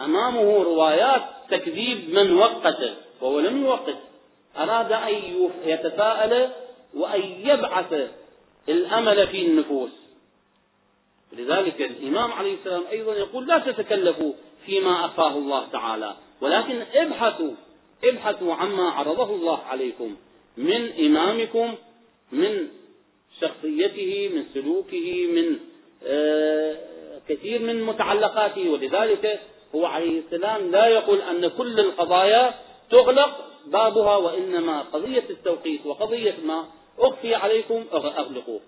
أمامه 0.00 0.62
روايات 0.62 1.22
تكذيب 1.50 2.10
من 2.10 2.34
وقته 2.34 2.94
وهو 3.20 3.40
لم 3.40 3.62
يوقت 3.64 3.96
أراد 4.56 4.92
أن 4.92 5.14
يتفاءل 5.64 6.50
وأن 6.94 7.20
يبعث 7.44 8.10
الأمل 8.68 9.26
في 9.28 9.46
النفوس. 9.46 9.90
لذلك 11.32 11.80
الإمام 11.80 12.32
عليه 12.32 12.54
السلام 12.54 12.82
أيضا 12.90 13.14
يقول 13.14 13.46
لا 13.46 13.58
تتكلفوا 13.58 14.32
فيما 14.66 15.04
أخفاه 15.04 15.36
الله 15.38 15.68
تعالى 15.72 16.14
ولكن 16.40 16.82
ابحثوا 16.94 17.52
ابحثوا 18.04 18.54
عما 18.54 18.90
عرضه 18.90 19.34
الله 19.34 19.58
عليكم 19.62 20.16
من 20.56 20.92
إمامكم 21.06 21.74
من 22.32 22.68
شخصيته 23.40 24.30
من 24.34 24.44
سلوكه 24.54 25.26
من 25.26 25.58
آه 26.06 26.76
كثير 27.28 27.62
من 27.62 27.82
متعلقاته 27.82 28.70
ولذلك 28.70 29.40
هو 29.74 29.86
عليه 29.86 30.20
السلام 30.20 30.70
لا 30.70 30.86
يقول 30.86 31.20
أن 31.20 31.48
كل 31.48 31.80
القضايا 31.80 32.54
تغلق 32.90 33.48
بابها 33.66 34.16
وإنما 34.16 34.82
قضية 34.82 35.24
التوقيت 35.30 35.86
وقضية 35.86 36.34
ما 36.44 36.66
أخفي 36.98 37.34
عليكم 37.34 37.84
أغلقوه 37.92 38.60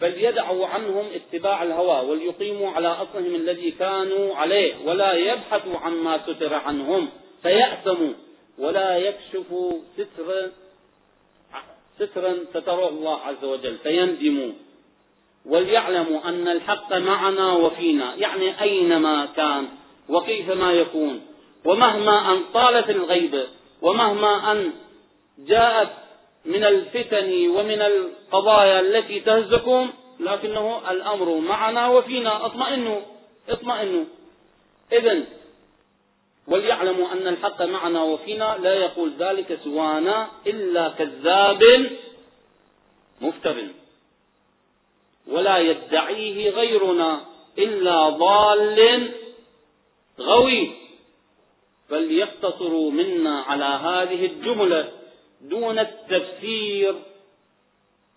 فليدعوا 0.00 0.66
عنهم 0.66 1.06
اتباع 1.14 1.62
الهوى 1.62 2.10
وليقيموا 2.10 2.70
على 2.70 2.88
أصلهم 2.88 3.34
الذي 3.34 3.70
كانوا 3.70 4.34
عليه 4.34 4.86
ولا 4.86 5.12
يبحثوا 5.12 5.76
عما 5.76 6.20
ستر 6.26 6.54
عنهم 6.54 7.08
فيأثموا 7.42 8.12
ولا 8.58 8.98
يكشفوا 8.98 9.72
سترا 9.96 10.50
سترا 11.98 12.36
ستره 12.54 12.88
الله 12.88 13.20
عز 13.20 13.44
وجل 13.44 13.78
فيندموا. 13.78 14.52
وليعلموا 15.46 16.28
أن 16.28 16.48
الحق 16.48 16.92
معنا 16.92 17.52
وفينا 17.52 18.14
يعني 18.14 18.60
أينما 18.60 19.26
كان 19.36 19.68
وكيفما 20.08 20.72
يكون. 20.72 21.20
ومهما 21.64 22.32
أن 22.32 22.42
طالت 22.54 22.90
الغيبة 22.90 23.46
ومهما 23.82 24.52
أن 24.52 24.72
جاءت 25.38 25.88
من 26.44 26.64
الفتن 26.64 27.48
ومن 27.48 27.82
القضايا 27.82 28.80
التي 28.80 29.20
تهزكم 29.20 29.90
لكنه 30.20 30.90
الأمر 30.90 31.38
معنا 31.40 31.88
وفينا. 31.88 32.46
اطمئنوا 32.46 33.00
اطمئنوا. 33.48 34.04
إذا 34.92 35.22
وليعلموا 36.48 37.12
أن 37.12 37.28
الحق 37.28 37.62
معنا 37.62 38.02
وفينا 38.02 38.56
لا 38.62 38.74
يقول 38.74 39.12
ذلك 39.18 39.58
سوانا 39.64 40.28
إلا 40.46 40.88
كذاب 40.88 41.90
مفتر. 43.20 43.56
ولا 45.26 45.58
يدعيه 45.58 46.50
غيرنا 46.50 47.20
إلا 47.58 48.08
ضال 48.08 49.12
غوي. 50.20 50.70
فليقتصروا 51.88 52.90
منا 52.90 53.40
على 53.40 53.64
هذه 53.64 54.26
الجملة 54.26 54.92
دون 55.40 55.78
التفسير. 55.78 56.94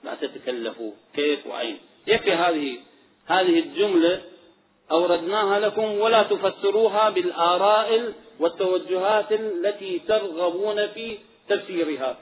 لا 0.04 0.16
تتكلفوا. 0.16 0.92
كيف 1.16 1.48
وأين؟ 1.48 1.78
يكفي 2.08 2.34
هذه؟ 2.34 2.78
هذه 3.26 3.60
الجملة 3.60 4.22
أوردناها 4.92 5.60
لكم 5.60 6.00
ولا 6.00 6.24
تفسروها 6.24 7.10
بالآراء 7.10 8.14
والتوجهات 8.40 9.32
التي 9.32 10.00
ترغبون 10.00 10.88
في 10.88 11.18
تفسيرها. 11.50 12.18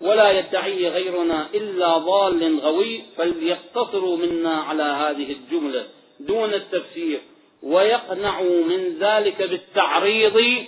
ولا 0.00 0.30
يدعي 0.38 0.88
غيرنا 0.88 1.48
إلا 1.54 1.98
ضال 1.98 2.60
غوي 2.60 3.02
فليقتصروا 3.16 4.16
منا 4.16 4.54
على 4.56 4.82
هذه 4.82 5.32
الجملة 5.32 5.86
دون 6.20 6.54
التفسير 6.54 7.20
ويقنعوا 7.62 8.64
من 8.64 8.98
ذلك 8.98 9.42
بالتعريض 9.42 10.64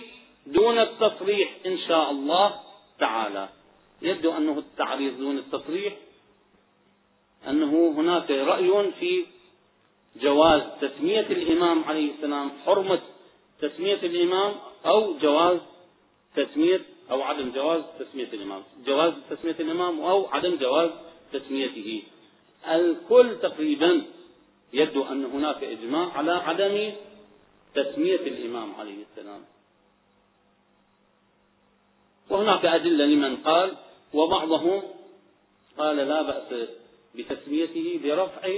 دون 0.46 0.78
التصريح 0.78 1.50
إن 1.66 1.78
شاء 1.78 2.10
الله 2.10 2.54
تعالى. 2.98 3.48
يبدو 4.02 4.36
أنه 4.36 4.58
التعريض 4.58 5.18
دون 5.18 5.38
التصريح 5.38 5.94
أنه 7.48 7.94
هناك 7.96 8.30
رأي 8.30 8.92
في 9.00 9.24
جواز 10.20 10.62
تسمية 10.80 11.20
الإمام 11.20 11.84
عليه 11.84 12.10
السلام 12.14 12.50
حرمة 12.66 13.00
تسمية 13.60 13.94
الإمام 14.02 14.54
أو 14.86 15.18
جواز 15.18 15.58
تسمية 16.36 16.80
أو 17.10 17.22
عدم 17.22 17.50
جواز 17.50 17.82
تسمية 17.98 18.28
الإمام. 18.32 18.62
جواز 18.86 19.12
تسمية 19.30 19.56
الإمام 19.60 20.00
أو 20.00 20.26
عدم 20.26 20.56
جواز 20.56 20.90
تسميته. 21.32 22.02
الكل 22.68 23.38
تقريبا 23.42 24.02
يبدو 24.72 25.04
أن 25.04 25.24
هناك 25.24 25.64
إجماع 25.64 26.12
على 26.12 26.32
عدم 26.32 26.92
تسمية 27.74 28.16
الإمام 28.16 28.74
عليه 28.74 29.04
السلام. 29.10 29.44
وهناك 32.30 32.64
أدلة 32.64 33.04
لمن 33.04 33.36
قال 33.36 33.76
وبعضهم 34.14 34.82
قال 35.78 35.96
لا 35.96 36.22
بأس 36.22 36.68
بتسميته 37.14 38.00
برفع 38.04 38.48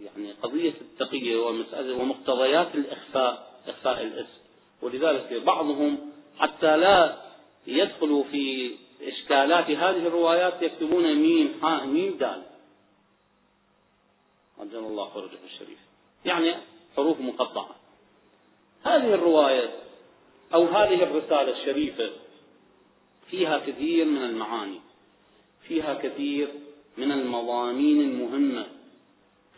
يعني 0.00 0.32
قضية 0.32 0.74
التقية 0.80 1.36
ومسألة 1.36 1.96
ومقتضيات 1.96 2.74
الإخفاء 2.74 3.60
إخفاء 3.68 4.02
الاسم. 4.02 4.38
ولذلك 4.82 5.42
بعضهم 5.42 6.07
حتى 6.38 6.76
لا 6.76 7.16
يدخلوا 7.66 8.24
في 8.24 8.74
إشكالات. 9.02 9.70
هذه 9.70 10.06
الروايات 10.06 10.62
يكتبون 10.62 11.14
ميم 11.14 11.54
حاء 11.62 11.86
ميم 11.86 12.16
دال. 12.18 12.42
عجل 14.60 14.78
الله 14.78 15.08
فرجه 15.08 15.38
الشريف. 15.44 15.78
يعني 16.24 16.54
حروف 16.96 17.20
مقطعة. 17.20 17.76
هذه 18.84 19.14
الرواية 19.14 19.70
أو 20.54 20.64
هذه 20.64 21.02
الرسالة 21.02 21.60
الشريفة 21.60 22.10
فيها 23.30 23.58
كثير 23.58 24.04
من 24.04 24.22
المعاني. 24.22 24.80
فيها 25.68 25.94
كثير 25.94 26.48
من 26.96 27.12
المضامين 27.12 28.00
المهمة. 28.00 28.66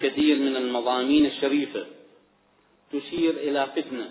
كثير 0.01 0.39
من 0.39 0.57
المضامين 0.57 1.27
الشريفة. 1.27 1.87
تشير 2.93 3.31
إلى 3.31 3.67
فتنة. 3.67 4.11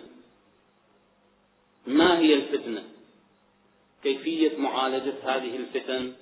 ما 1.89 2.19
هي 2.19 2.33
الفتنة؟ 2.33 2.83
كيفية 4.03 4.57
معالجة 4.57 5.13
هذه 5.23 5.55
الفتن؟ 5.55 6.13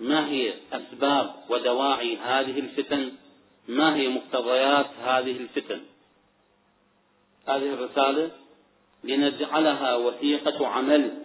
ما 0.00 0.28
هي 0.28 0.54
أسباب 0.72 1.34
ودواعي 1.48 2.16
هذه 2.16 2.60
الفتن؟ 2.60 3.12
ما 3.68 3.96
هي 3.96 4.08
مقتضيات 4.08 4.86
هذه 5.02 5.36
الفتن؟ 5.36 5.80
هذه 7.48 7.74
الرسالة 7.74 8.30
لنجعلها 9.04 9.96
وثيقة 9.96 10.66
عمل 10.66 11.22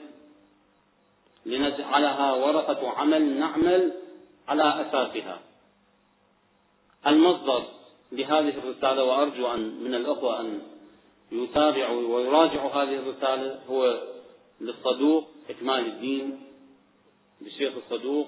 لنجعلها 1.45 2.33
ورقة 2.33 2.89
عمل 2.89 3.39
نعمل 3.39 3.93
على 4.47 4.81
أساسها. 4.81 5.39
المصدر 7.07 7.65
لهذه 8.11 8.57
الرسالة 8.57 9.03
وأرجو 9.03 9.47
أن 9.53 9.83
من 9.83 9.95
الأخوة 9.95 10.41
أن 10.41 10.61
يتابعوا 11.31 12.15
ويراجعوا 12.15 12.69
هذه 12.69 12.95
الرسالة 12.99 13.59
هو 13.69 14.03
للصدوق 14.61 15.27
إكمال 15.49 15.87
الدين 15.87 16.39
للشيخ 17.41 17.73
الصدوق. 17.77 18.27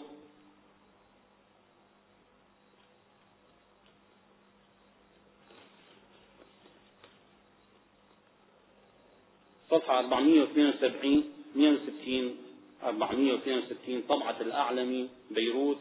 صفحة 9.69 9.99
472 9.99 11.23
160 11.55 12.35
462 12.83 14.01
طبعة 14.09 14.41
الأعلمي 14.41 15.09
بيروت 15.31 15.77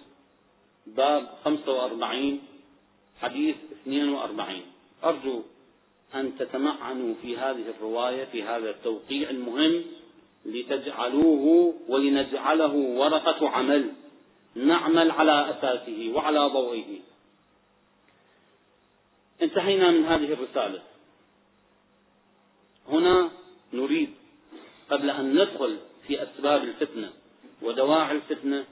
باب 0.87 1.39
45 1.45 2.41
حديث 3.21 3.57
42 3.83 4.63
أرجو 5.05 5.43
أن 6.15 6.39
تتمعنوا 6.39 7.15
في 7.23 7.37
هذه 7.37 7.65
الرواية 7.79 8.25
في 8.25 8.43
هذا 8.43 8.71
التوقيع 8.71 9.31
المهم 9.31 9.85
لتجعلوه 10.47 11.75
ولنجعله 11.89 12.75
ورقة 12.75 13.49
عمل 13.49 13.93
نعمل 14.55 15.11
على 15.11 15.51
أساسه 15.51 16.13
وعلى 16.15 16.39
ضوئه. 16.39 17.01
انتهينا 19.43 19.91
من 19.91 20.05
هذه 20.05 20.33
الرسالة. 20.33 20.83
هنا 22.89 23.31
نريد 23.73 24.11
قبل 24.91 25.11
أن 25.11 25.43
ندخل 25.43 25.79
في 26.07 26.23
أسباب 26.23 26.63
الفتنة 26.63 27.13
ودواعي 27.63 28.17
الفتنة 28.17 28.65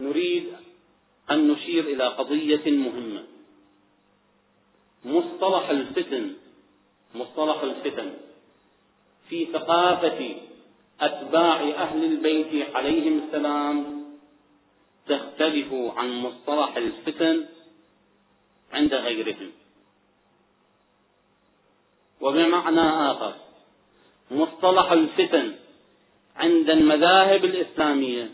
نريد 0.00 0.52
أن 1.30 1.48
نشير 1.48 1.84
إلى 1.84 2.08
قضية 2.08 2.70
مهمة. 2.70 3.24
مصطلح 5.04 5.70
الفتن 5.70 6.32
مصطلح 7.14 7.62
الفتن. 7.62 8.12
في 9.28 9.46
ثقافة 9.46 10.36
أتباع 11.00 11.60
أهل 11.60 12.04
البيت 12.04 12.74
عليهم 12.76 13.18
السلام 13.18 14.04
تختلف 15.08 15.74
عن 15.96 16.08
مصطلح 16.18 16.76
الفتن 16.76 17.44
عند 18.72 18.94
غيرهم. 18.94 19.50
وبمعنى 22.20 23.10
آخر 23.10 23.34
مصطلح 24.30 24.92
الفتن 24.92 25.54
عند 26.36 26.70
المذاهب 26.70 27.44
الإسلامية 27.44 28.32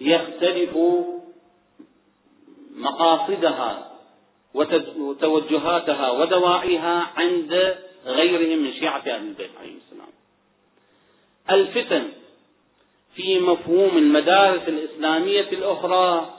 يختلف 0.00 0.76
مقاصدها 2.76 3.87
وتوجهاتها 4.54 6.10
ودواعيها 6.10 7.12
عند 7.16 7.78
غيرهم 8.04 8.58
من 8.58 8.72
شيعة 8.72 8.98
أهل 8.98 9.28
البيت 9.28 9.50
عليهم 9.60 9.78
السلام. 9.86 10.08
الفتن 11.50 12.12
في 13.14 13.40
مفهوم 13.40 13.98
المدارس 13.98 14.68
الإسلامية 14.68 15.48
الأخرى 15.52 16.34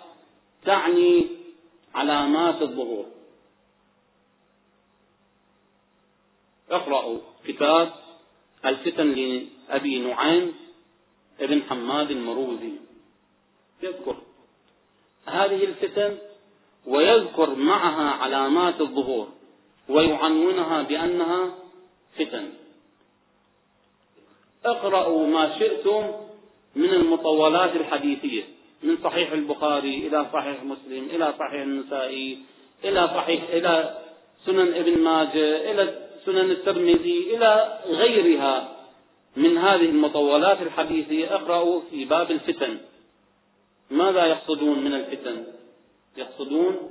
تعني 0.65 1.27
علامات 1.95 2.61
الظهور. 2.61 3.05
اقرأوا 6.71 7.19
كتاب 7.47 7.93
الفتن 8.65 9.11
لأبي 9.11 9.99
نعيم 9.99 10.55
ابن 11.39 11.63
حماد 11.63 12.11
المروزي. 12.11 12.71
يذكر. 13.83 14.15
هذه 15.25 15.63
الفتن 15.63 16.17
ويذكر 16.87 17.55
معها 17.55 18.09
علامات 18.09 18.81
الظهور 18.81 19.27
ويعنونها 19.89 20.81
بأنها 20.81 21.55
فتن. 22.15 22.49
اقرأوا 24.65 25.27
ما 25.27 25.59
شئتم 25.59 26.11
من 26.75 26.89
المطولات 26.93 27.75
الحديثية 27.75 28.43
من 28.83 28.97
صحيح 29.03 29.31
البخاري 29.31 30.07
إلى 30.07 30.25
صحيح 30.33 30.63
مسلم 30.63 31.03
إلى 31.09 31.33
صحيح 31.39 31.61
النسائي 31.61 32.39
إلى 32.83 33.07
صحيح 33.07 33.43
إلى 33.49 33.97
سنن 34.45 34.73
ابن 34.73 34.99
ماجه 34.99 35.71
إلى 35.71 36.07
سنن 36.25 36.51
الترمذي 36.51 37.35
إلى 37.35 37.79
غيرها 37.85 38.75
من 39.35 39.57
هذه 39.57 39.85
المطولات 39.85 40.61
الحديثية 40.61 41.35
اقرأوا 41.35 41.81
في 41.91 42.05
باب 42.05 42.31
الفتن. 42.31 42.77
ماذا 43.91 44.25
يقصدون 44.25 44.79
من 44.79 44.93
الفتن؟ 44.93 45.58
يقصدون 46.17 46.89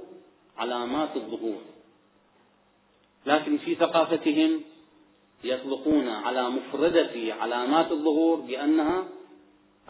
علامات 0.57 1.17
الظهور. 1.17 1.63
لكن 3.27 3.59
في 3.59 3.75
ثقافتهم 3.75 4.61
يطلقون 5.45 6.09
على 6.09 6.51
مفردة 6.51 7.35
علامات 7.35 7.93
الظهور 7.93 8.41
بأنها 8.41 9.05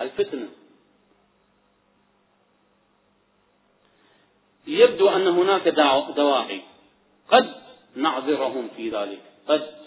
الفتنة. 0.00 0.48
يبدو 4.66 5.08
أن 5.08 5.28
هناك 5.28 5.68
دواعي. 6.16 6.62
قد 7.30 7.54
نعذرهم 7.96 8.68
في 8.76 8.90
ذلك. 8.90 9.22
قد. 9.48 9.78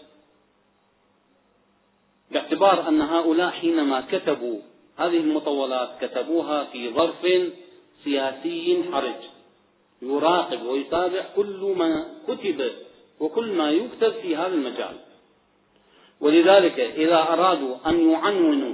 باعتبار 2.31 2.87
أن 2.87 3.01
هؤلاء 3.01 3.51
حينما 3.51 4.01
كتبوا 4.01 4.59
هذه 4.97 5.17
المطولات 5.17 6.05
كتبوها 6.05 6.63
في 6.63 6.93
ظرف 6.93 7.25
سياسي 8.03 8.83
حرج. 8.91 9.21
يراقب 10.01 10.65
ويتابع 10.65 11.25
كل 11.35 11.73
ما 11.77 12.05
كتب 12.27 12.71
وكل 13.19 13.51
ما 13.51 13.71
يكتب 13.71 14.11
في 14.21 14.35
هذا 14.35 14.53
المجال. 14.53 14.95
ولذلك 16.21 16.79
إذا 16.79 17.17
أرادوا 17.17 17.75
أن 17.85 18.09
يعنونوا 18.09 18.73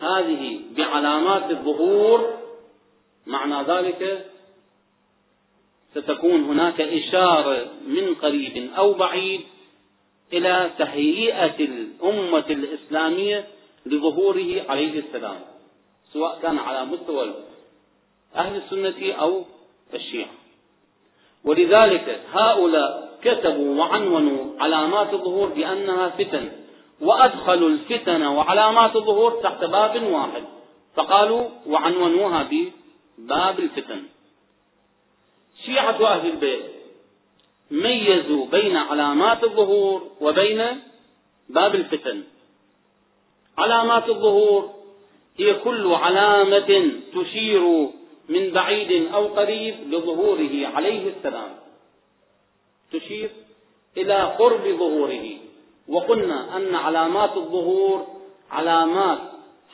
هذه 0.00 0.60
بعلامات 0.76 1.50
الظهور 1.50 2.38
معنى 3.26 3.62
ذلك 3.68 4.30
ستكون 5.94 6.44
هناك 6.44 6.80
إشارة 6.80 7.66
من 7.86 8.14
قريب 8.14 8.70
أو 8.76 8.94
بعيد 8.94 9.40
إلى 10.32 10.70
تهيئة 10.78 11.64
الأمة 11.64 12.44
الإسلامية 12.50 13.44
لظهوره 13.86 14.64
عليه 14.68 15.00
السلام 15.00 15.40
سواء 16.12 16.38
كان 16.42 16.58
على 16.58 16.84
مستوى 16.84 17.34
أهل 18.36 18.56
السنة 18.56 19.12
أو 19.12 19.44
الشيعة. 19.94 20.30
ولذلك 21.44 22.20
هؤلاء 22.32 23.18
كتبوا 23.22 23.80
وعنونوا 23.80 24.44
علامات 24.62 25.14
الظهور 25.14 25.48
بأنها 25.48 26.08
فتن 26.08 26.52
وأدخلوا 27.00 27.68
الفتن 27.68 28.22
وعلامات 28.22 28.96
الظهور 28.96 29.30
تحت 29.42 29.64
باب 29.64 30.02
واحد. 30.02 30.44
فقالوا 30.96 31.48
وعنونوها 31.66 32.48
بباب 33.18 33.58
الفتن. 33.58 34.02
شيعة 35.66 36.06
أهل 36.06 36.30
البيت 36.30 36.64
ميزوا 37.70 38.46
بين 38.46 38.76
علامات 38.76 39.44
الظهور 39.44 40.10
وبين 40.20 40.80
باب 41.48 41.74
الفتن. 41.74 42.22
علامات 43.58 44.08
الظهور 44.08 44.70
هي 45.36 45.54
كل 45.54 45.94
علامة 45.94 46.90
تشير 47.14 47.88
من 48.28 48.50
بعيد 48.50 49.12
أو 49.14 49.26
قريب 49.26 49.74
لظهوره 49.90 50.66
عليه 50.74 51.12
السلام. 51.16 51.50
تشير 52.92 53.30
إلى 53.96 54.22
قرب 54.38 54.64
ظهوره. 54.78 55.30
وقلنا 55.88 56.56
أن 56.56 56.74
علامات 56.74 57.36
الظهور 57.36 58.06
علامات 58.50 59.18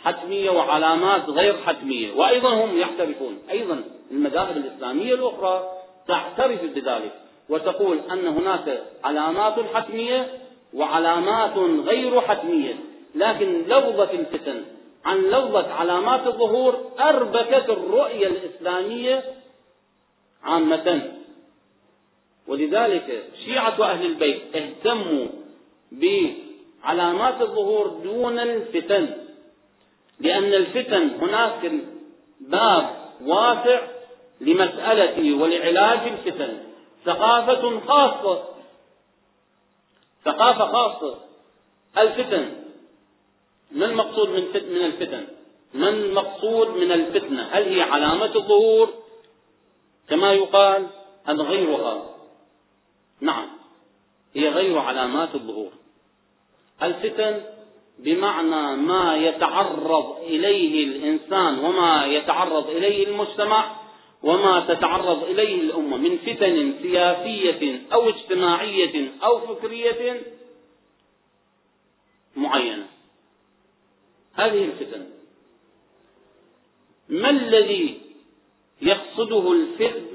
حتمية 0.05 0.51
وعلامات 0.51 1.29
غير 1.29 1.57
حتمية 1.67 2.13
وأيضا 2.13 2.65
هم 2.65 2.79
يعترفون 2.79 3.39
أيضا 3.51 3.85
المذاهب 4.11 4.57
الإسلامية 4.57 5.15
الأخرى 5.15 5.69
تعترف 6.09 6.65
بذلك 6.65 7.13
وتقول 7.49 8.01
أن 8.13 8.27
هناك 8.27 8.83
علامات 9.05 9.55
حتمية 9.75 10.39
وعلامات 10.75 11.57
غير 11.59 12.21
حتمية 12.21 12.75
لكن 13.15 13.63
لفظة 13.63 14.11
الفتن 14.13 14.65
عن 15.05 15.19
لفظة 15.19 15.73
علامات 15.73 16.27
الظهور 16.27 16.93
أربكت 17.01 17.69
الرؤية 17.69 18.27
الإسلامية 18.27 19.25
عامة. 20.43 21.13
ولذلك 22.49 23.25
شيعة 23.45 23.85
أهل 23.93 24.07
البيت 24.07 24.57
اهتموا 24.57 25.27
بعلامات 25.93 27.41
الظهور 27.41 27.87
دون 27.89 28.39
الفتن 28.39 29.17
لأن 30.21 30.55
الفتن 30.55 31.09
هناك 31.09 31.73
باب 32.41 32.97
واسع 33.23 33.81
لمسألة 34.41 35.43
ولعلاج 35.43 35.99
الفتن. 36.09 36.59
ثقافة 37.05 37.81
خاصة 37.81 38.45
ثقافة 40.25 40.67
خاصة 40.73 41.19
الفتن. 41.99 42.70
ما 43.73 43.87
المقصود 43.87 44.29
من 44.29 44.45
من 44.55 44.85
الفتن؟ 44.85 45.27
ما 45.75 45.89
المقصود 45.89 46.69
من 46.69 46.93
الفتنة؟ 46.93 47.43
هل 47.43 47.63
هي 47.63 47.83
علامة 47.83 48.35
الظهور 48.37 48.91
كما 50.09 50.33
يقال 50.33 50.87
أم 51.29 51.43
غيرها؟ 51.43 52.17
نعم 53.21 53.49
هي 54.35 54.49
غير 54.49 54.79
علامات 54.79 55.35
الظهور 55.35 55.73
الفتن 56.83 57.43
بمعنى 57.99 58.77
ما 58.77 59.17
يتعرض 59.17 60.17
إليه 60.23 60.85
الإنسان 60.85 61.59
وما 61.59 62.07
يتعرض 62.07 62.71
إليه 62.71 63.07
المجتمع 63.07 63.77
وما 64.23 64.61
تتعرض 64.61 65.23
إليه 65.23 65.61
الأمة 65.61 65.97
من 65.97 66.19
فتن 66.19 66.75
سياسية 66.83 67.83
أو 67.93 68.09
اجتماعية 68.09 69.13
أو 69.25 69.41
فكرية 69.41 70.23
معينة 72.37 72.87
هذه 74.35 74.65
الفتن. 74.65 75.07
ما 77.09 77.31
الذي 77.31 78.01
يقصده 78.83 79.51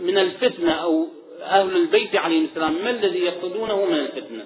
من 0.01 0.18
الفتنة 0.18 0.72
أو 0.72 1.07
أهل 1.41 1.76
البيت 1.76 2.16
عليهم 2.16 2.45
السلام؟ 2.45 2.84
ما 2.84 2.89
الذي 2.89 3.20
يقصدونه 3.20 3.86
من 3.86 3.99
الفتنة؟ 3.99 4.45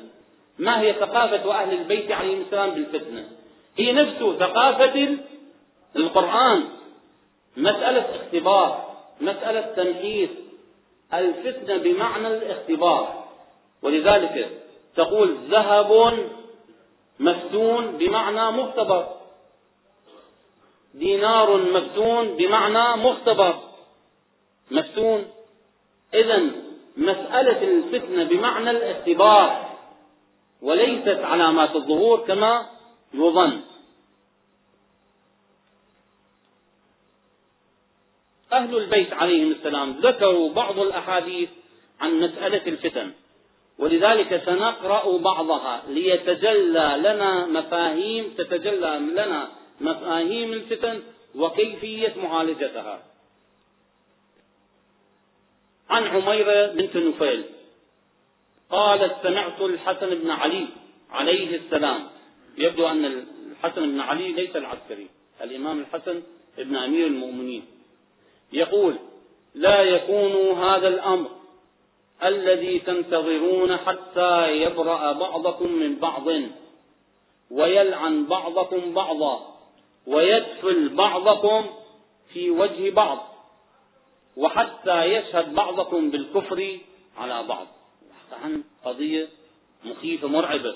ما 0.60 0.82
هي 0.82 0.94
ثقافة 0.94 1.54
أهل 1.54 1.78
البيت 1.78 2.12
عليهم 2.12 2.42
السلام 2.42 2.70
بالفتنة؟ 2.70 3.30
هي 3.78 3.94
نفس 3.94 4.20
ثقافة 4.40 5.18
القرآن. 5.96 6.64
مسألة 7.58 8.16
اختبار 8.16 8.90
مسألة 9.22 9.62
تمحيص 9.62 10.30
الفتنة 11.14 11.78
بمعنى 11.78 12.28
الاختبار. 12.28 13.24
ولذلك 13.82 14.50
تقول 14.96 15.38
ذهب 15.50 16.20
مفتون 17.20 17.98
بمعنى 17.98 18.58
مختبر. 18.58 19.19
دينار 20.94 21.58
مفتون 21.58 22.38
بمعنى 22.38 23.02
مختبر. 23.04 23.60
مفتون. 24.72 25.28
إذا 26.14 26.42
مسألة 26.98 27.64
الفتنة 27.64 28.24
بمعنى 28.24 28.70
الاختبار 28.72 29.70
وليست 30.62 31.20
علامات 31.24 31.76
الظهور 31.76 32.20
كما 32.20 32.66
يظن. 33.14 33.62
أهل 38.54 38.78
البيت 38.78 39.14
عليهم 39.14 39.52
السلام 39.52 39.92
ذكروا 39.92 40.54
بعض 40.54 40.80
الأحاديث 40.80 41.50
عن 42.02 42.20
مسألة 42.20 42.62
الفتن 42.68 43.12
ولذلك 43.80 44.42
سنقرأ 44.46 45.18
بعضها 45.18 45.84
ليتجلى 45.88 46.96
لنا 46.98 47.46
مفاهيم 47.46 48.34
تتجلى 48.38 49.00
لنا 49.00 49.50
مفاهيم 49.82 50.54
الفتن 50.54 51.02
وكيفية 51.36 52.14
معالجتها. 52.24 53.04
عن 55.90 56.08
عميرة 56.08 56.68
بنت 56.68 56.98
نفيل. 56.98 57.44
قالت 58.70 59.16
سمعت 59.24 59.62
الحسن 59.62 60.10
بن 60.16 60.30
علي 60.30 60.68
عليه 61.12 61.56
السلام. 61.56 62.10
يبدو 62.58 62.88
أن 62.88 63.26
الحسن 63.52 63.92
بن 63.92 64.00
علي 64.00 64.32
ليس 64.32 64.56
العسكري 64.56 65.08
الإمام 65.42 65.80
الحسن 65.80 66.24
بن 66.58 66.76
أمير 66.76 67.08
المؤمنين. 67.08 67.66
يقول 68.54 68.96
لا 69.56 69.82
يكون 69.82 70.58
هذا 70.64 70.88
الأمر 70.88 71.30
الذي 72.24 72.80
تنتظرون 72.80 73.78
حتى 73.78 74.62
يبرأ 74.62 75.12
بعضكم 75.12 75.72
من 75.72 75.96
بعض 75.96 76.28
ويلعن 77.52 78.26
بعضكم 78.26 78.94
بعضا. 78.94 79.59
ويدفل 80.08 80.90
بعضكم 80.90 81.70
في 82.34 82.50
وجه 82.50 82.90
بعض 82.90 83.36
وحتى 84.38 85.04
يشهد 85.06 85.56
بعضكم 85.56 86.10
بالكفر 86.10 86.80
على 87.18 87.44
بعض. 87.44 87.68
عن 88.32 88.64
قضية 88.86 89.30
مخيفة 89.84 90.28
مرعبة. 90.28 90.76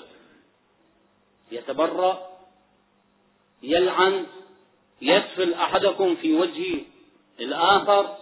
يتبرأ 1.52 2.28
يلعن 3.62 4.26
يدفل 5.02 5.54
أحدكم 5.54 6.16
في 6.16 6.34
وجه 6.34 6.84
الآخر. 7.40 8.16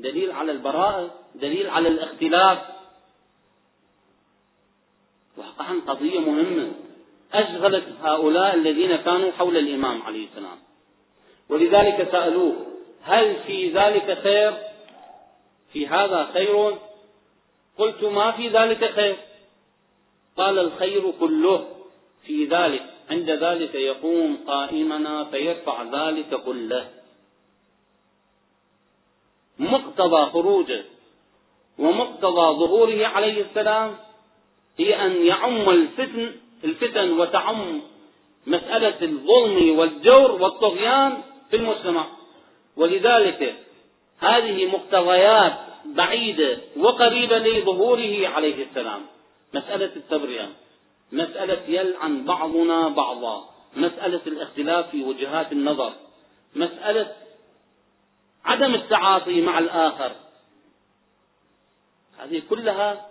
دليل 0.00 0.32
على 0.32 0.52
البراءة 0.52 1.14
دليل 1.34 1.70
على 1.70 1.88
الاختلاف. 1.88 2.58
وقعا 5.36 5.80
قضية 5.86 6.18
مهمة. 6.18 6.72
أشغلت 7.32 7.84
هؤلاء 8.02 8.54
الذين 8.54 8.96
كانوا 8.96 9.32
حول 9.32 9.56
الإمام 9.56 10.02
عليه 10.02 10.26
السلام. 10.28 10.58
ولذلك 11.48 12.08
سألوه 12.12 12.66
هل 13.02 13.36
في 13.46 13.70
ذلك 13.72 14.18
خير؟ 14.22 14.54
في 15.72 15.86
هذا 15.86 16.30
خير؟ 16.34 16.76
قلت 17.78 18.04
ما 18.04 18.32
في 18.32 18.48
ذلك 18.48 18.90
خير؟ 18.90 19.16
قال 20.36 20.58
الخير 20.58 21.12
كله 21.20 21.66
في 22.26 22.44
ذلك. 22.44 22.82
عند 23.10 23.30
ذلك 23.30 23.74
يقوم 23.74 24.38
قائمنا 24.46 25.24
فيرفع 25.24 25.82
ذلك 25.82 26.34
كله. 26.34 26.88
مقتضى 29.58 30.30
خروجه 30.30 30.84
ومقتضى 31.78 32.58
ظهوره 32.58 33.06
عليه 33.06 33.42
السلام 33.42 33.96
هي 34.78 35.06
أن 35.06 35.26
يعم 35.26 35.70
الفتن 35.70 36.32
الفتن 36.64 37.12
وتعم 37.12 37.82
مسألة 38.46 39.02
الظلم 39.02 39.78
والجور 39.78 40.32
والطغيان 40.32 41.22
في 41.50 41.56
المجتمع. 41.56 42.06
ولذلك 42.76 43.56
هذه 44.18 44.66
مقتضيات 44.66 45.58
بعيدة 45.84 46.58
وقريبة 46.76 47.38
لظهوره 47.38 48.28
عليه 48.28 48.64
السلام. 48.64 49.00
مسألة 49.54 49.90
التبرئة 49.96 50.48
مسألة 51.12 51.62
يلعن 51.68 52.24
بعضنا 52.24 52.88
بعضا 52.88 53.44
مسألة 53.76 54.20
الاختلاف 54.26 54.90
في 54.90 55.04
وجهات 55.04 55.52
النظر 55.52 55.92
مسألة 56.56 57.12
عدم 58.44 58.74
التعاطي 58.74 59.40
مع 59.40 59.58
الآخر. 59.58 60.12
هذه 62.18 62.42
كلها 62.50 63.06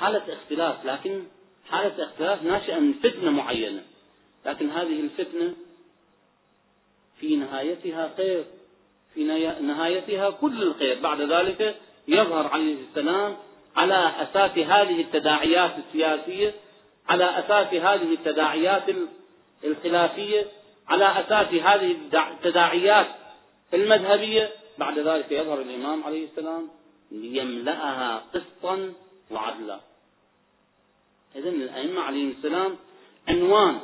حالة 0.00 0.22
اختلاف 0.32 0.84
لكن 0.84 1.24
حالة 1.70 2.04
اختلاف 2.04 2.42
ناشئة 2.42 2.78
من 2.78 2.92
فتنة 2.92 3.30
معينة 3.30 3.82
لكن 4.46 4.70
هذه 4.70 5.00
الفتنة 5.00 5.54
في 7.20 7.36
نهايتها 7.36 8.10
خير 8.16 8.44
في 9.16 9.24
نهايتها 9.60 10.30
كل 10.30 10.62
الخير. 10.62 11.00
بعد 11.00 11.20
ذلك 11.20 11.76
يظهر 12.08 12.46
عليه 12.46 12.76
السلام 12.88 13.36
على 13.76 14.12
أساس 14.18 14.58
هذه 14.58 15.00
التداعيات 15.00 15.74
السياسية 15.78 16.54
على 17.08 17.24
أساس 17.24 17.74
هذه 17.74 18.14
التداعيات 18.14 18.82
الخلافية 19.64 20.46
على 20.88 21.20
أساس 21.20 21.54
هذه 21.54 21.96
التداعيات 22.14 23.06
المذهبية. 23.74 24.50
بعد 24.78 24.98
ذلك 24.98 25.32
يظهر 25.32 25.60
الإمام 25.60 26.04
عليه 26.04 26.24
السلام 26.24 26.68
ليملأها 27.10 28.24
قسطا 28.34 28.92
وعدلا. 29.30 29.80
إذا 31.36 31.48
الأئمة 31.48 32.00
عليهم 32.00 32.30
السلام 32.30 32.76
عنوان 33.28 33.78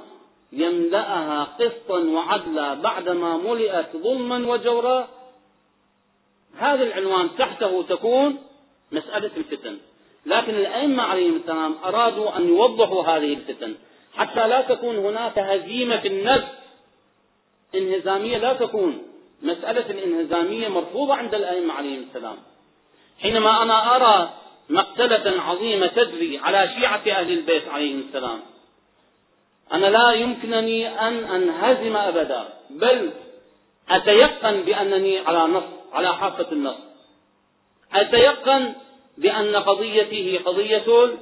يملأها 0.52 1.44
قسطا 1.44 1.98
وعدلا 1.98 2.74
بعدما 2.74 3.36
ملئت 3.36 3.96
ظلما 3.96 4.52
وجورا. 4.52 5.08
هذا 6.58 6.82
العنوان 6.82 7.28
تحته 7.38 7.82
تكون 7.82 8.38
مسألة 8.92 9.30
الفتن. 9.36 9.78
لكن 10.26 10.54
الأئمة 10.54 11.02
عليهم 11.02 11.36
السلام 11.36 11.74
أرادوا 11.84 12.36
أن 12.36 12.48
يوضحوا 12.48 13.02
هذه 13.02 13.32
الفتن. 13.34 13.74
حتى 14.14 14.48
لا 14.48 14.60
تكون 14.60 14.96
هناك 14.96 15.38
هزيمة 15.38 16.00
في 16.00 16.08
النفس. 16.08 16.48
انهزامية 17.74 18.38
لا 18.38 18.52
تكون. 18.52 19.02
مسألة 19.42 19.90
الانهزامية 19.90 20.68
مرفوضة 20.68 21.14
عند 21.14 21.34
الأئمة 21.34 21.74
عليهم 21.74 22.02
السلام. 22.08 22.36
حينما 23.20 23.62
أنا 23.62 23.96
أرى 23.96 24.41
مقتلة 24.72 25.42
عظيمة 25.42 25.86
تجري 25.86 26.38
على 26.38 26.70
شيعة 26.78 27.02
أهل 27.20 27.32
البيت 27.32 27.68
عليهم 27.68 28.00
السلام. 28.08 28.40
أنا 29.72 29.86
لا 29.86 30.12
يمكنني 30.12 30.88
أن 31.08 31.24
أنهزم 31.24 31.96
أبدا 31.96 32.44
بل 32.70 33.10
أتيقن 33.88 34.62
بأنني 34.62 35.18
على 35.18 35.52
نص 35.52 35.62
على 35.92 36.16
حافة 36.16 36.52
النص. 36.52 36.76
أتيقن 37.92 38.72
بأن 39.18 39.56
قضيتي 39.56 40.32
هي 40.32 40.38
قضية 40.38 41.16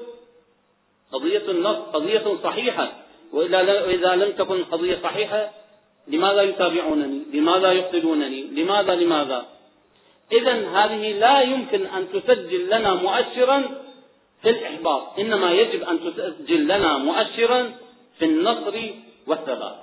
قضية 1.12 1.51
النص 1.51 1.76
قضية 1.76 2.36
صحيحة. 2.42 2.92
وإذا 3.32 4.14
لم 4.14 4.32
تكن 4.32 4.64
قضية 4.64 4.98
صحيحة 5.03 5.51
لماذا 6.09 6.42
يتابعونني؟ 6.42 7.22
لماذا 7.32 7.72
يقتلونني؟ 7.72 8.42
لماذا؟ 8.42 8.94
لماذا؟ 8.94 9.46
إذا 10.32 10.52
هذه 10.52 11.12
لا 11.12 11.40
يمكن 11.40 11.86
أن 11.86 12.06
تسجل 12.12 12.66
لنا 12.66 12.94
مؤشرا 12.94 13.62
في 14.42 14.50
الإحباط 14.50 15.18
إنما 15.18 15.52
يجب 15.52 15.82
أن 15.82 16.00
تسجل 16.00 16.64
لنا 16.64 16.98
مؤشرا 16.98 17.72
في 18.18 18.24
النصر 18.24 18.74
والثبات. 19.26 19.76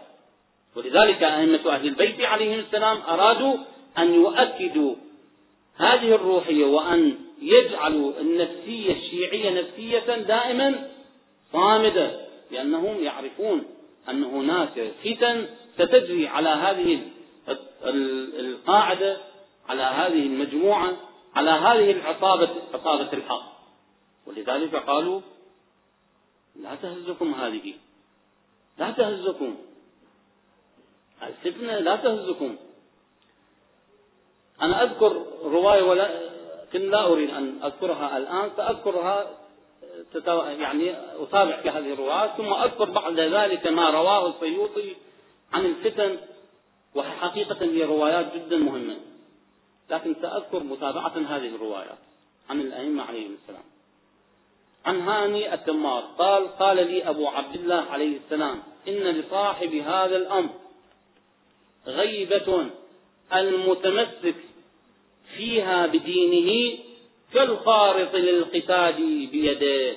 ولذلك 0.76 1.24
أئمة 1.24 1.76
أهل 1.76 1.88
البيت 1.88 2.22
عليهم 2.22 2.60
السلام 2.60 2.98
أرادوا 3.08 3.58
أن 3.98 4.14
يؤكدوا 4.14 4.96
هذه 5.78 6.16
الروحية 6.16 6.66
وأن 6.66 7.18
يجعلوا 7.42 8.12
النفسية 8.22 8.94
الشيعية 8.94 9.62
نفسية 9.62 10.16
دائما 10.16 10.90
صامدة 11.54 12.12
لأنهم 12.52 13.04
يعرفون 13.04 13.64
أن 14.10 14.24
هناك 14.24 14.92
فتن 15.04 15.46
ستجري 15.76 16.28
على 16.28 16.50
هذه 16.50 17.00
القاعدة 18.40 19.18
على 19.70 19.84
هذه 19.84 20.26
المجموعة 20.26 20.98
على 21.36 21.50
هذه 21.50 21.92
العصابة 21.92 22.50
عصابة 22.74 23.14
الحق. 23.14 23.58
ولذلك 24.28 24.76
قالوا 24.76 25.22
لا 26.56 26.76
تهزكم 26.76 27.34
هذه 27.34 27.74
لا 28.78 28.92
تهزكم. 28.92 29.56
الفتنة 31.24 31.80
لا 31.80 31.96
تهزكم. 31.96 32.56
أنا 34.62 34.84
أذكر 34.84 35.26
رواية 35.44 35.84
ولا 35.84 36.30
كن 36.74 36.90
لا 36.90 37.06
أريد 37.06 37.30
أن 37.30 37.60
أذكرها 37.64 38.18
الآن 38.18 38.52
سأذكرها 38.58 39.38
يعني 40.60 40.96
أتابع 41.24 41.62
في 41.62 41.70
هذه 41.70 41.94
الروايات 41.94 42.38
ثم 42.38 42.54
أذكر 42.54 42.90
بعد 42.90 43.20
ذلك 43.20 43.68
ما 43.68 43.90
رواه 43.90 44.30
السيوطي 44.30 44.96
عن 45.54 45.66
الفتن 45.66 46.18
وحقيقة 46.96 47.66
هي 47.66 47.84
روايات 47.84 48.34
جدا 48.36 48.58
مهمة. 48.58 48.98
لكن 49.90 50.16
سأذكر 50.22 50.64
متابعة 50.64 51.18
هذه 51.18 51.56
الروايات 51.56 51.98
عن 52.50 52.62
الأئمة 52.62 53.04
عليهم 53.04 53.38
السلام. 53.42 53.64
عن 54.86 55.02
هاني 55.02 55.54
التمار 55.54 56.02
قال 56.02 56.58
قال 56.58 56.78
لي 56.78 57.10
أبو 57.10 57.28
عبد 57.28 57.56
الله 57.56 57.76
عليه 57.76 58.18
السلام 58.18 58.64
إن 58.88 58.94
لصاحب 58.94 59.74
هذا 59.74 60.16
الأمر 60.16 60.50
غيبة 61.88 62.70
المتمسك 63.34 64.36
فيها 65.38 65.88
بدينه 65.88 66.78
كالخارط 67.34 68.16
للقتاد 68.16 68.96
بيده. 69.32 69.96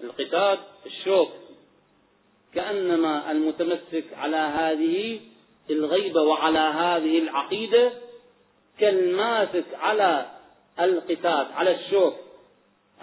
القتاد 0.00 0.58
الشوك 0.86 1.32
كأنما 2.54 3.30
المتمسك 3.30 4.04
على 4.12 4.36
هذه 4.36 5.20
الغيبة 5.70 6.22
وعلى 6.22 6.58
هذه 6.58 7.18
العقيدة 7.18 7.92
كالماسك 8.82 9.74
على 9.74 10.30
القتاد 10.80 11.46
على 11.52 11.70
الشوك. 11.74 12.14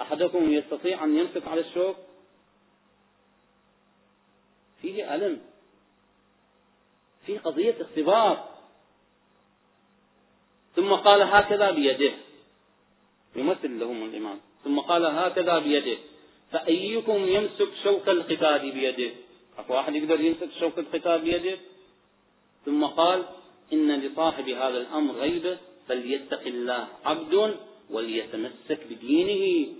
أحدكم 0.02 0.52
يستطيع 0.52 1.04
أن 1.04 1.18
يمسك 1.18 1.48
على 1.48 1.62
الشوك؟ 1.62 1.96
فيه 4.82 5.16
ألم. 5.16 5.42
فيه 7.26 7.40
قضية 7.40 7.76
اختبار. 7.82 8.50
ثم 10.76 10.94
قال 10.94 11.22
هكذا 11.22 11.72
بيده. 11.72 12.14
يمثل 13.36 13.80
لهم 13.80 14.04
الإمام. 14.04 14.40
ثم 14.64 14.80
قال 14.80 15.06
هكذا 15.06 15.60
بيده. 15.60 15.98
فأيكم 16.52 17.28
يمسك 17.28 17.70
شوك 17.84 18.10
القتال 18.10 18.72
بيده؟ 18.72 19.12
أكو 19.58 19.74
واحد 19.74 19.96
يقدر 19.96 20.22
يمسك 20.22 20.50
شوك 20.60 20.80
القتال 20.80 21.22
بيده؟ 21.22 21.58
ثم 22.66 22.86
قال 22.86 23.26
إن 23.74 24.00
لصاحب 24.00 24.50
هذا 24.50 24.78
الأمر 24.78 25.14
غيبة. 25.14 25.69
فليتق 25.90 26.42
الله. 26.42 26.88
عبد 27.06 27.58
وليتمسك 27.90 28.80
بدينه. 28.90 29.74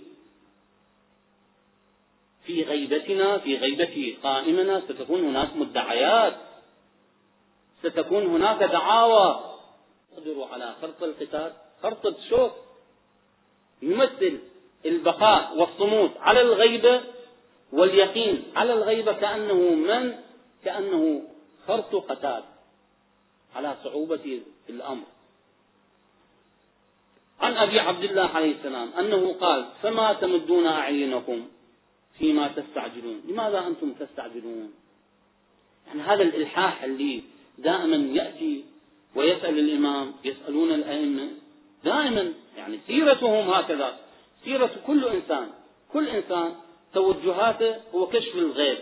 في 2.44 2.62
غيبتنا 2.62 3.38
في 3.38 3.56
غيبة 3.56 4.16
قائمنا 4.22 4.80
ستكون 4.80 5.24
هناك 5.24 5.56
مدعيات. 5.56 6.36
ستكون 7.82 8.26
هناك 8.26 8.62
دعاوى. 8.62 9.56
قدروا 10.16 10.46
على 10.46 10.74
خرط 10.82 11.02
القتال 11.02 11.52
خرط 11.82 12.06
الشوك. 12.06 12.52
يمثل 13.82 14.38
البقاء 14.86 15.56
والصمود 15.58 16.10
على 16.20 16.40
الغيبة 16.40 17.00
واليقين 17.72 18.44
على 18.56 18.72
الغيبة 18.72 19.12
كأنه 19.12 19.60
من؟ 19.74 20.14
كأنه 20.64 21.22
خرط 21.66 21.94
قتال. 21.94 22.42
على 23.54 23.76
صعوبة 23.84 24.42
الأمر. 24.68 25.19
عن 27.40 27.56
أبي 27.56 27.80
عبد 27.80 28.04
الله 28.04 28.22
عليه 28.22 28.54
السلام 28.56 28.90
أنه 28.98 29.32
قال 29.40 29.68
فما 29.82 30.12
تمدون 30.12 30.66
أعينكم 30.66 31.46
فيما 32.18 32.48
تستعجلون؟ 32.48 33.22
لماذا 33.28 33.66
أنتم 33.66 33.92
تستعجلون؟ 33.92 34.72
يعني 35.86 36.02
هذا 36.02 36.22
الإلحاح 36.22 36.82
اللي 36.82 37.22
دائما 37.58 37.96
يأتي 37.96 38.64
ويسأل 39.14 39.58
الإمام 39.58 40.12
يسألون 40.24 40.72
الأئمة 40.72 41.28
دائما 41.84 42.32
يعني 42.56 42.78
سيرتهم 42.86 43.50
هكذا. 43.50 43.98
سيرة 44.44 44.70
كل 44.86 45.04
إنسان 45.04 45.48
كل 45.92 46.08
إنسان 46.08 46.54
توجهاته 46.94 47.76
هو 47.94 48.06
كشف 48.06 48.34
الغيب 48.34 48.78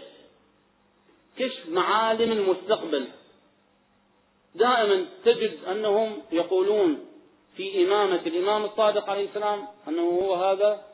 كشف 1.36 1.68
معالم 1.68 2.32
المستقبل. 2.32 3.08
دائما 4.54 5.06
تجد 5.24 5.58
أنهم 5.70 6.22
يقولون 6.32 7.07
في 7.58 7.84
إمامة 7.84 8.22
الإمام 8.26 8.64
الصادق 8.64 9.10
عليه 9.10 9.28
السلام 9.28 9.66
أنه 9.88 10.02
هو 10.02 10.34
هذا 10.34 10.84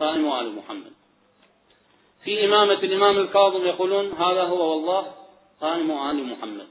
قائم 0.00 0.32
آل 0.32 0.54
محمد. 0.54 0.92
في 2.24 2.44
إمامة 2.44 2.72
الإمام 2.74 3.18
الكاظم 3.18 3.66
يقولون 3.66 4.12
هذا 4.12 4.42
هو 4.42 4.70
والله 4.70 5.12
قائم 5.60 5.90
آل 5.90 6.24
محمد. 6.24 6.66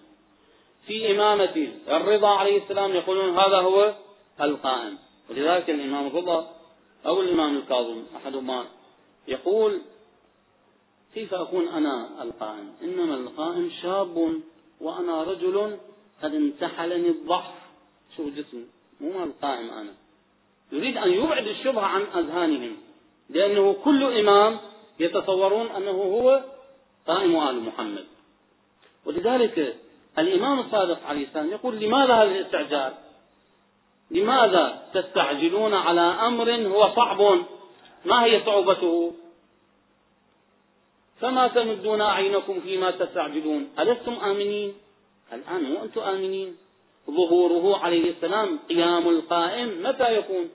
في 0.88 1.12
إمامة 1.12 1.72
الرضا 1.88 2.28
عليه 2.28 2.64
السلام 2.64 2.92
يقولون 2.96 3.38
هذا 3.38 3.58
هو 3.58 3.94
القائم. 4.42 4.98
ولذلك 5.30 5.70
الإمام 5.70 6.08
الرضا 6.08 6.52
أو 7.06 7.22
الإمام 7.22 7.58
الكاظم 7.58 8.04
أحدهما 8.16 8.66
يقول 9.28 9.82
كيف 11.14 11.34
أكون 11.34 11.68
أنا 11.68 12.24
القائم؟ 12.24 12.74
إنما 12.82 13.16
القائم 13.16 13.72
شاب 13.82 14.42
وأنا 14.82 15.24
رجل 15.24 15.78
قد 16.24 16.36
انتحلني 16.36 17.10
الضعف. 17.10 17.64
شوف 18.18 18.28
جسمي 18.28 18.73
مو 19.04 19.24
القائم 19.24 19.70
أنا. 19.70 19.94
يريد 20.72 20.98
أن 20.98 21.12
يبعد 21.12 21.48
الشبهة 21.48 21.86
عن 21.86 22.02
أذهانهم 22.02 22.78
لأنه 23.30 23.74
كل 23.84 24.20
إمام 24.20 24.60
يتصورون 25.00 25.68
أنه 25.68 25.92
هو 25.92 26.44
قائم 27.08 27.36
آل 27.50 27.64
محمد. 27.64 28.06
ولذلك 29.06 29.76
الإمام 30.20 30.60
الصادق 30.60 31.06
عليه 31.06 31.26
السلام 31.26 31.50
يقول 31.50 31.80
لماذا 31.80 32.14
هذا 32.14 32.32
الاستعجال؟ 32.32 32.94
لماذا 34.12 34.84
تستعجلون 34.94 35.74
على 35.74 36.02
أمر 36.02 36.52
هو 36.68 36.96
صعب؟ 36.96 37.22
ما 38.06 38.24
هي 38.24 38.42
صعوبته؟ 38.46 39.14
فما 41.22 41.48
تمدون 41.48 42.02
أعينكم 42.02 42.60
فيما 42.60 42.92
تستعجلون؟ 42.92 43.70
ألستم 43.80 44.14
آمنين؟ 44.14 44.74
الآن 45.34 45.64
مو 45.64 45.84
أنتم 45.84 46.02
آمنين. 46.02 46.58
ظهوره 47.10 47.78
عليه 47.78 48.12
السلام 48.12 48.60
قيام 48.70 49.10
القائم 49.10 49.84
متى 49.84 50.18
يكون؟ 50.18 50.50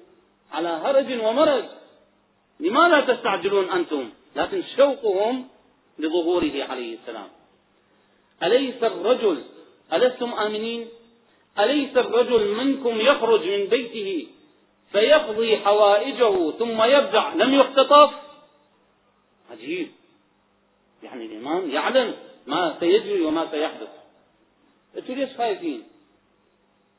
على 0.53 0.69
هرج 0.69 1.21
ومرج. 1.21 1.65
لماذا 2.61 3.15
تستعجلون 3.15 3.71
أنتم؟ 3.71 4.11
لكن 4.37 4.63
شوقهم 4.77 5.49
لظهوره 5.99 6.65
عليه 6.65 6.99
السلام. 6.99 7.29
أليس 8.43 8.83
الرجل 8.83 9.43
ألستم 9.93 10.33
آمنين؟ 10.33 10.89
أليس 11.59 11.97
الرجل 11.97 12.55
منكم 12.55 13.01
يخرج 13.01 13.49
من 13.49 13.65
بيته 13.65 14.27
فيقضي 14.93 15.57
حوائجه 15.57 16.51
ثم 16.51 16.83
يرجع 16.83 17.35
لم 17.35 17.55
يختطف؟ 17.55 18.11
عجيب. 19.51 19.91
يعني 21.03 21.27
الإمام 21.27 21.71
يعلم 21.71 22.15
ما 22.47 22.77
سيجري 22.81 23.21
وما 23.21 23.51
سيحدث. 23.51 23.89
أنتم 24.97 25.15
ليش 25.15 25.37
خايفين؟ 25.37 25.83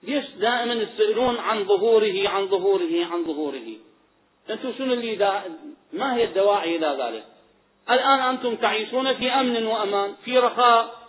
ليش 0.03 0.25
دائما 0.29 0.83
تسألون 0.83 1.37
عن 1.37 1.65
ظهوره 1.65 2.29
عن 2.29 2.47
ظهوره 2.47 3.05
عن 3.05 3.23
ظهوره؟ 3.23 3.77
أنتم 4.49 4.73
شنو 4.77 4.93
اللي 4.93 5.15
دا... 5.15 5.41
ما 5.93 6.15
هي 6.15 6.23
الدواعي 6.23 6.75
إلى 6.75 6.97
ذلك؟ 7.03 7.25
الآن 7.89 8.19
أنتم 8.19 8.55
تعيشون 8.55 9.13
في 9.13 9.31
أمن 9.31 9.65
وأمان 9.65 10.13
في 10.25 10.37
رخاء. 10.37 10.99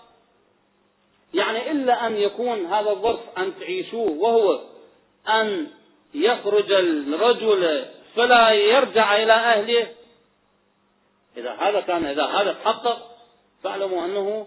يعني 1.35 1.71
إلا 1.71 2.07
أن 2.07 2.17
يكون 2.17 2.67
هذا 2.67 2.91
الظرف 2.91 3.21
أن 3.39 3.53
تعيشوه 3.61 4.11
وهو 4.11 4.61
أن 5.29 5.67
يخرج 6.15 6.73
الرجل 6.73 7.85
فلا 8.17 8.51
يرجع 8.51 9.23
إلى 9.23 9.33
أهله. 9.33 9.89
إذا 11.37 11.53
هذا 11.53 11.81
كان 11.81 12.05
إذا 12.05 12.25
هذا 12.25 12.53
تحقق 12.53 13.11
فاعلموا 13.63 14.05
أنه 14.05 14.47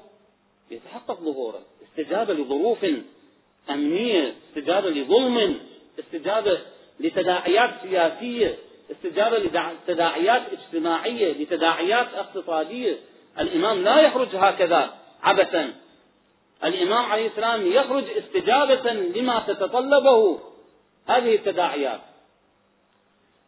يتحقق 0.71 1.19
ظهوره 1.19 1.61
استجابة 1.83 2.33
لظروف 2.33 2.85
أمنية 3.69 4.35
استجابة 4.49 4.89
لظلم 4.89 5.59
استجابة 5.99 6.59
لتداعيات 6.99 7.71
سياسية 7.83 8.57
استجابة 8.91 9.37
لتداعيات 9.37 10.41
اجتماعية 10.51 11.33
لتداعيات 11.33 12.07
اقتصادية. 12.13 12.97
الإمام 13.39 13.83
لا 13.83 14.01
يخرج 14.01 14.27
هكذا 14.35 14.93
عبثا. 15.23 15.73
الإمام 16.63 17.05
عليه 17.05 17.27
السلام 17.27 17.71
يخرج 17.71 18.03
استجابة 18.17 18.91
لما 18.93 19.43
تتطلبه. 19.47 20.39
هذه 21.07 21.35
التداعيات. 21.35 21.99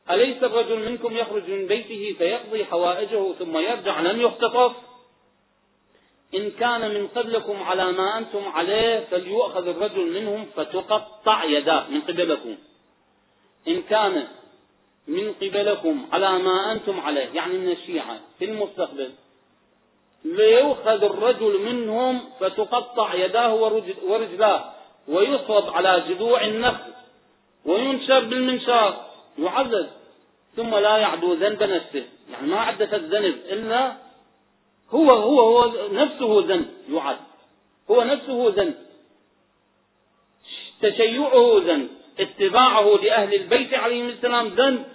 أليس 0.09 0.43
الرجل 0.43 0.89
منكم 0.89 1.17
يخرج 1.17 1.49
من 1.49 1.67
بيته 1.67 2.15
فيقضي 2.17 2.65
حوائجه 2.65 3.33
ثم 3.39 3.57
يرجع 3.57 3.99
لم 3.99 4.21
يختطف 4.21 4.71
إن 6.35 6.51
كان 6.51 6.93
من 6.93 7.07
قبلكم 7.07 7.63
على 7.63 7.91
ما 7.91 8.17
أنتم 8.17 8.47
عليه 8.47 9.07
فليؤخذ 9.11 9.67
الرجل 9.67 10.21
منهم 10.21 10.45
فتقطع 10.55 11.43
يداه 11.43 11.87
من 11.89 12.01
قبلكم. 12.01 12.55
إن 13.67 13.81
كان 13.81 14.27
من 15.07 15.33
قبلكم 15.33 16.05
على 16.11 16.37
ما 16.37 16.71
أنتم 16.71 16.99
عليه 16.99 17.29
يعني 17.33 17.57
من 17.57 17.71
الشيعة 17.71 18.19
في 18.39 18.45
المستقبل 18.45 19.11
ليؤخذ 20.25 21.03
الرجل 21.03 21.61
منهم 21.61 22.21
فتقطع 22.39 23.13
يداه 23.13 23.55
ورجلاه 24.03 24.73
ويصب 25.07 25.69
على 25.69 26.03
جذوع 26.09 26.45
النخل 26.45 26.91
وينشر 27.65 28.19
بالمنشار 28.19 29.05
يعذب 29.39 29.89
ثم 30.55 30.75
لا 30.75 30.97
يعدو 30.97 31.33
ذنب 31.33 31.63
نفسه. 31.63 32.05
يعني 32.31 32.47
ما 32.47 32.61
حدث 32.61 32.93
الذنب 32.93 33.35
إلا 33.49 34.04
هو 34.91 35.11
هو 35.11 35.39
هو 35.39 35.71
نفسه 35.91 36.45
ذنب 36.47 36.67
يعد 36.89 37.17
هو 37.91 38.03
نفسه 38.03 38.49
ذنب. 38.49 38.75
تشيعه 40.81 41.61
ذنب 41.65 41.89
اتباعه 42.19 42.97
لأهل 43.03 43.33
البيت 43.33 43.73
عليهم 43.73 44.09
السلام 44.09 44.47
ذنب. 44.47 44.85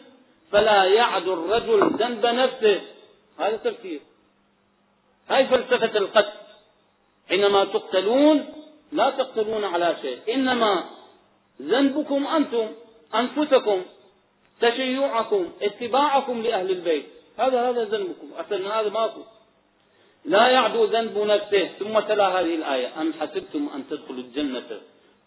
فلا 0.53 0.85
يعد 0.85 1.29
الرجل 1.29 1.81
ذنب 1.81 2.27
نفسه. 2.27 2.81
هذا 3.39 3.57
تفسير. 3.57 4.01
هاي 5.29 5.47
فلسفة 5.47 5.99
القتل. 5.99 6.33
حينما 7.29 7.65
تقتلون 7.65 8.55
لا 8.93 9.11
تقتلون 9.11 9.65
على 9.65 9.97
شيء. 10.03 10.35
إنما 10.35 10.85
ذنبكم 11.63 12.27
أنتم 12.27 12.69
أنفسكم 13.15 13.83
تشيعكم 14.61 15.51
اتباعكم 15.63 16.43
لأهل 16.43 16.71
البيت. 16.71 17.07
هذا 17.39 17.71
هذا 17.71 17.85
ذنبكم. 17.85 18.31
أصلا 18.39 18.81
هذا 18.81 18.89
ماكو. 18.89 19.21
لا 20.25 20.49
يعدو 20.49 20.85
ذنب 20.85 21.19
نفسه. 21.19 21.69
ثم 21.79 22.01
تلا 22.01 22.41
هذه 22.41 22.55
الآية. 22.55 23.01
أم 23.01 23.13
حسبتم 23.13 23.69
أن 23.75 23.85
تدخلوا 23.91 24.21
الجنة 24.21 24.81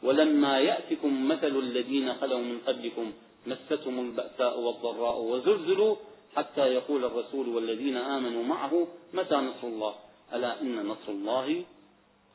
ولما 0.04 0.60
يأتكم 0.60 1.28
مثل 1.28 1.54
الذين 1.60 2.14
خلوا 2.14 2.40
من 2.40 2.60
قبلكم 2.68 3.12
مستهم 3.48 4.00
البأساء 4.00 4.60
والضراء 4.60 5.22
وزلزلوا 5.22 5.96
حتى 6.36 6.62
يقول 6.62 7.06
الرسول 7.06 7.50
والذين 7.50 7.98
آمنوا 7.98 8.44
معه 8.44 8.88
متى 9.14 9.36
نصر 9.36 9.68
الله؟ 9.68 9.94
ألا 10.34 10.62
إن 10.62 10.86
نصر 10.86 11.10
الله 11.10 11.64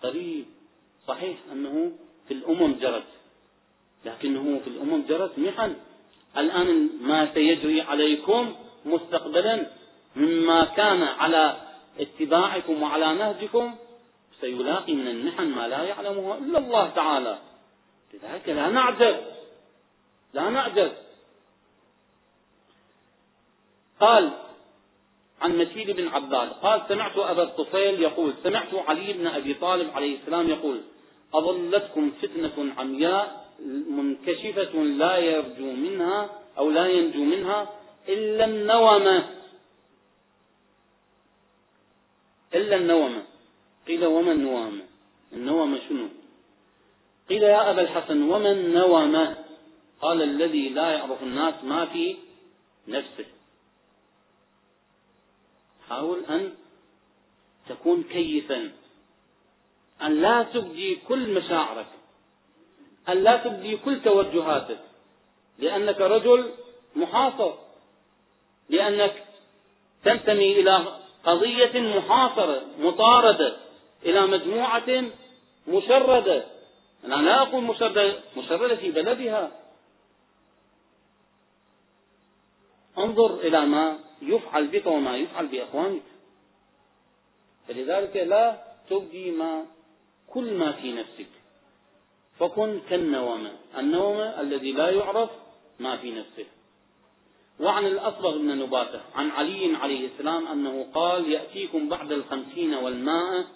قريب. 0.03 0.45
صحيح 1.09 1.37
أنه 1.53 1.93
في 2.29 2.35
الأمم 2.35 2.73
جرت. 2.81 3.11
لكنه 4.05 4.61
في 4.65 4.71
الأمم 4.71 5.03
جرت 5.09 5.39
محن. 5.39 5.75
الآن 6.39 6.89
ما 7.01 7.35
سيجري 7.35 7.81
عليكم 7.81 8.55
مستقبلا 8.85 9.67
مما 10.17 10.65
كان 10.65 11.03
على 11.03 11.57
اتباعكم 12.01 12.83
وعلى 12.83 13.15
نهجكم 13.15 13.75
سيلاقي 14.41 14.95
من 14.95 15.09
المحن 15.09 15.47
ما 15.47 15.69
لا 15.69 15.83
يعلمه 15.83 16.39
إلا 16.39 16.59
الله 16.59 16.89
تعالى. 16.89 17.39
لذلك 18.15 18.49
لا 18.49 18.69
نعجز 18.69 19.17
لا 20.35 20.51
نعجز 20.51 20.91
قال 24.01 24.31
عن 25.41 25.59
مسيد 25.59 25.91
بن 25.91 26.09
عباد 26.09 26.49
قال 26.53 26.83
سمعت 26.89 27.19
أبا 27.19 27.43
الطفيل 27.43 28.03
يقول 28.03 28.35
سمعت 28.43 28.75
علي 28.75 29.13
بن 29.13 29.27
أبي 29.27 29.55
طالب 29.55 29.91
عليه 29.95 30.19
السلام 30.19 30.49
يقول 30.49 30.81
أضلتكم 31.35 32.11
فتنة 32.23 32.75
عمياء 32.79 33.49
منكشفة 33.91 34.75
لا 34.83 35.17
يرجو 35.17 35.73
منها 35.73 36.31
أو 36.59 36.71
لا 36.71 36.87
ينجو 36.87 37.25
منها 37.25 37.69
إلا 38.09 38.45
النومة 38.45 39.25
إلا 42.55 42.77
النومة 42.77 43.23
قيل 43.87 44.07
وما 44.07 44.33
النوامة 44.33 44.83
النومة 45.33 45.81
شنو؟ 45.89 46.09
قيل 47.29 47.43
يا 47.43 47.71
أبا 47.71 47.83
الحسن 47.83 48.23
وما 48.23 48.53
النومة 48.53 49.37
قال 50.01 50.23
الذي 50.23 50.69
لا 50.69 50.91
يعرف 50.91 51.23
الناس 51.23 51.65
ما 51.65 51.87
في 51.87 52.17
نفسه. 52.89 53.25
حاول 55.89 56.25
أن 56.25 56.55
تكون 57.69 58.03
كيفا. 58.03 58.73
أن 60.03 60.21
لا 60.21 60.43
تبدي 60.43 60.97
كل 60.97 61.35
مشاعرك. 61.35 61.87
أن 63.09 63.25
لا 63.25 63.37
تبدي 63.37 63.77
كل 63.77 64.03
توجهاتك. 64.03 64.81
لأنك 65.59 66.01
رجل 66.01 66.53
محاصر. 66.97 67.55
لأنك 68.69 69.25
تنتمي 70.05 70.61
إلى 70.61 70.99
قضية 71.25 71.81
محاصرة 71.81 72.63
مطاردة 72.79 73.57
إلى 74.05 74.27
مجموعة 74.27 75.05
مشردة. 75.69 76.45
أنا 77.05 77.15
لا 77.15 77.43
أقول 77.43 77.65
مشردة 77.65 78.15
مشردة 78.37 78.77
في 78.77 78.91
بلدها. 78.91 79.53
انظر 82.99 83.35
إلى 83.35 83.67
ما 83.67 83.99
يفعل 84.23 84.67
بك 84.67 84.87
وما 84.87 85.17
يفعل 85.17 85.47
بإخوانك. 85.47 86.03
فلذلك 87.69 88.17
لا 88.17 88.65
تبدي 88.91 89.31
ما 89.31 89.65
كل 90.27 90.55
ما 90.55 90.73
في 90.73 90.93
نفسك. 90.93 91.29
فكن 92.39 92.81
كالنوم 92.91 93.49
النوم 93.79 94.21
الذي 94.21 94.73
لا 94.73 94.91
يعرف 94.91 95.31
ما 95.79 95.97
في 95.97 96.11
نفسه. 96.11 96.47
وعن 97.61 97.87
الأصبغ 97.87 98.39
بن 98.39 98.59
نباتة 98.59 99.01
عن 99.15 99.31
علي 99.31 99.77
عليه 99.77 100.07
السلام 100.07 100.47
أنه 100.47 100.87
قال 100.95 101.33
يأتيكم 101.33 101.89
بعد 101.89 102.13
الخمسين 102.13 102.75
والماء 102.75 103.47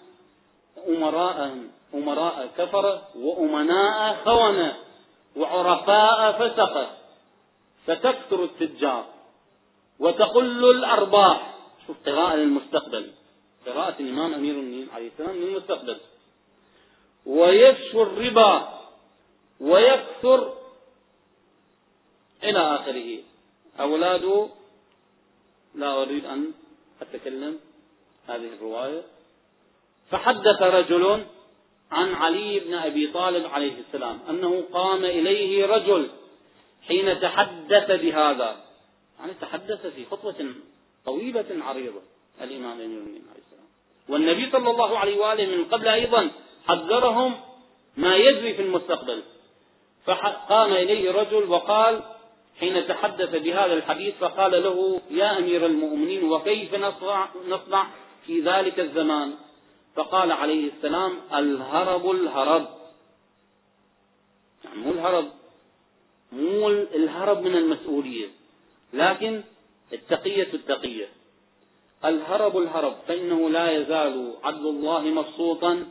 أمراء 0.87 1.57
أمراء 1.93 2.49
كفرة 2.57 3.07
وأمناء 3.15 4.23
خونة 4.25 4.75
وعرفاء 5.35 6.31
فسقة 6.31 6.97
فتكثر 7.85 8.43
التجار 8.43 9.05
وتقل 9.99 10.69
الأرباح. 10.69 11.53
شوف 11.87 11.97
قراءة 12.05 12.35
للمستقبل 12.35 13.11
قراءة 13.65 13.95
الإمام 13.99 14.33
أمير 14.33 14.53
المؤمنين 14.53 14.89
عليه 14.93 15.07
السلام 15.07 15.35
للمستقبل. 15.35 15.97
ويفشو 17.25 18.03
الربا 18.03 18.79
ويكثر 19.59 20.53
إلى 22.43 22.75
آخره. 22.75 23.32
أولاده 23.79 24.49
لا 25.75 26.01
أريد 26.01 26.25
أن 26.25 26.51
أتكلم 27.01 27.59
هذه 28.27 28.49
الرواية. 28.53 29.01
فحدث 30.11 30.61
رجل 30.61 31.25
عن 31.91 32.13
علي 32.13 32.59
بن 32.59 32.73
أبي 32.73 33.07
طالب 33.07 33.45
عليه 33.45 33.79
السلام 33.87 34.19
أنه 34.29 34.63
قام 34.73 35.05
إليه 35.05 35.65
رجل 35.65 36.09
حين 36.87 37.19
تحدث 37.19 37.91
بهذا. 37.91 38.63
يعني 39.19 39.33
تحدث 39.41 39.87
في 39.87 40.05
خطوة 40.05 40.53
طويلة 41.05 41.45
عريضة 41.61 42.01
الإمام 42.41 42.81
المؤمنين 42.81 43.23
عليه 43.29 43.41
السلام. 43.45 43.67
والنبي 44.09 44.51
صلى 44.51 44.69
الله 44.71 44.97
عليه 44.97 45.19
وآله 45.19 45.57
من 45.57 45.65
قبل 45.65 45.87
أيضا 45.87 46.31
حذرهم 46.67 47.35
ما 47.97 48.15
يجري 48.15 48.53
في 48.53 48.61
المستقبل. 48.61 49.23
فقام 50.05 50.73
إليه 50.73 51.11
رجل 51.11 51.43
وقال 51.43 52.01
حين 52.59 52.87
تحدث 52.87 53.35
بهذا 53.35 53.73
الحديث 53.73 54.15
فقال 54.19 54.51
له 54.63 55.01
يا 55.11 55.37
أمير 55.37 55.65
المؤمنين 55.65 56.23
وكيف 56.23 56.75
نصنع, 56.75 57.29
نصنع 57.49 57.87
في 58.25 58.41
ذلك 58.41 58.79
الزمان؟ 58.79 59.33
فقال 59.95 60.31
عليه 60.31 60.71
السلام 60.71 61.11
الهرب 61.33 62.11
الهرب. 62.11 62.67
يعني 64.65 64.77
مو 64.77 64.91
الهرب 64.91 65.25
مو 66.31 66.69
الهرب 66.69 67.41
من 67.41 67.55
المسؤولية 67.55 68.27
لكن 68.93 69.41
التقية 69.93 70.53
التقية. 70.53 71.07
الهرب 72.05 72.57
الهرب 72.57 72.95
فإنه 73.07 73.49
لا 73.49 73.71
يزال 73.71 74.33
عدل 74.43 74.67
الله 74.67 75.01
مبسوطا 75.01 75.85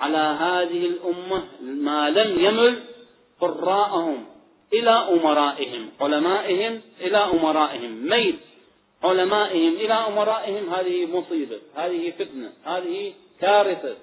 على 0.00 0.18
هذه 0.18 0.86
الأمة 0.86 1.44
ما 1.60 2.10
لم 2.10 2.44
يمل 2.44 2.82
قراءهم 3.40 4.26
إلى 4.72 4.90
أمرائهم. 4.90 5.69
علمائهم 6.00 6.80
إلى 7.00 7.18
أمرائهم. 7.18 8.08
ميل. 8.08 8.38
علمائهم 9.04 9.72
إلى 9.72 9.94
أمرائهم. 9.94 10.74
هذه 10.74 11.06
مصيبة. 11.06 11.58
هذه 11.76 12.10
فتنة. 12.10 12.52
هذه 12.64 13.12
كارثة. 13.40 13.96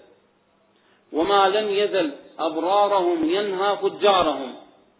وما 1.13 1.49
لم 1.49 1.69
يزل 1.69 2.11
أبرارهم 2.39 3.29
ينهى 3.29 3.77
فجارهم. 3.77 4.55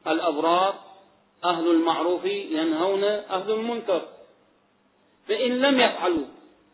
الأبرار 0.08 0.76
أهل 1.46 1.72
المعروف 1.72 2.26
ينهون 2.26 3.04
أهل 3.04 3.52
المنكر. 3.52 4.02
فإن 5.28 5.62
لم 5.62 5.80
يفعلوا 5.80 6.26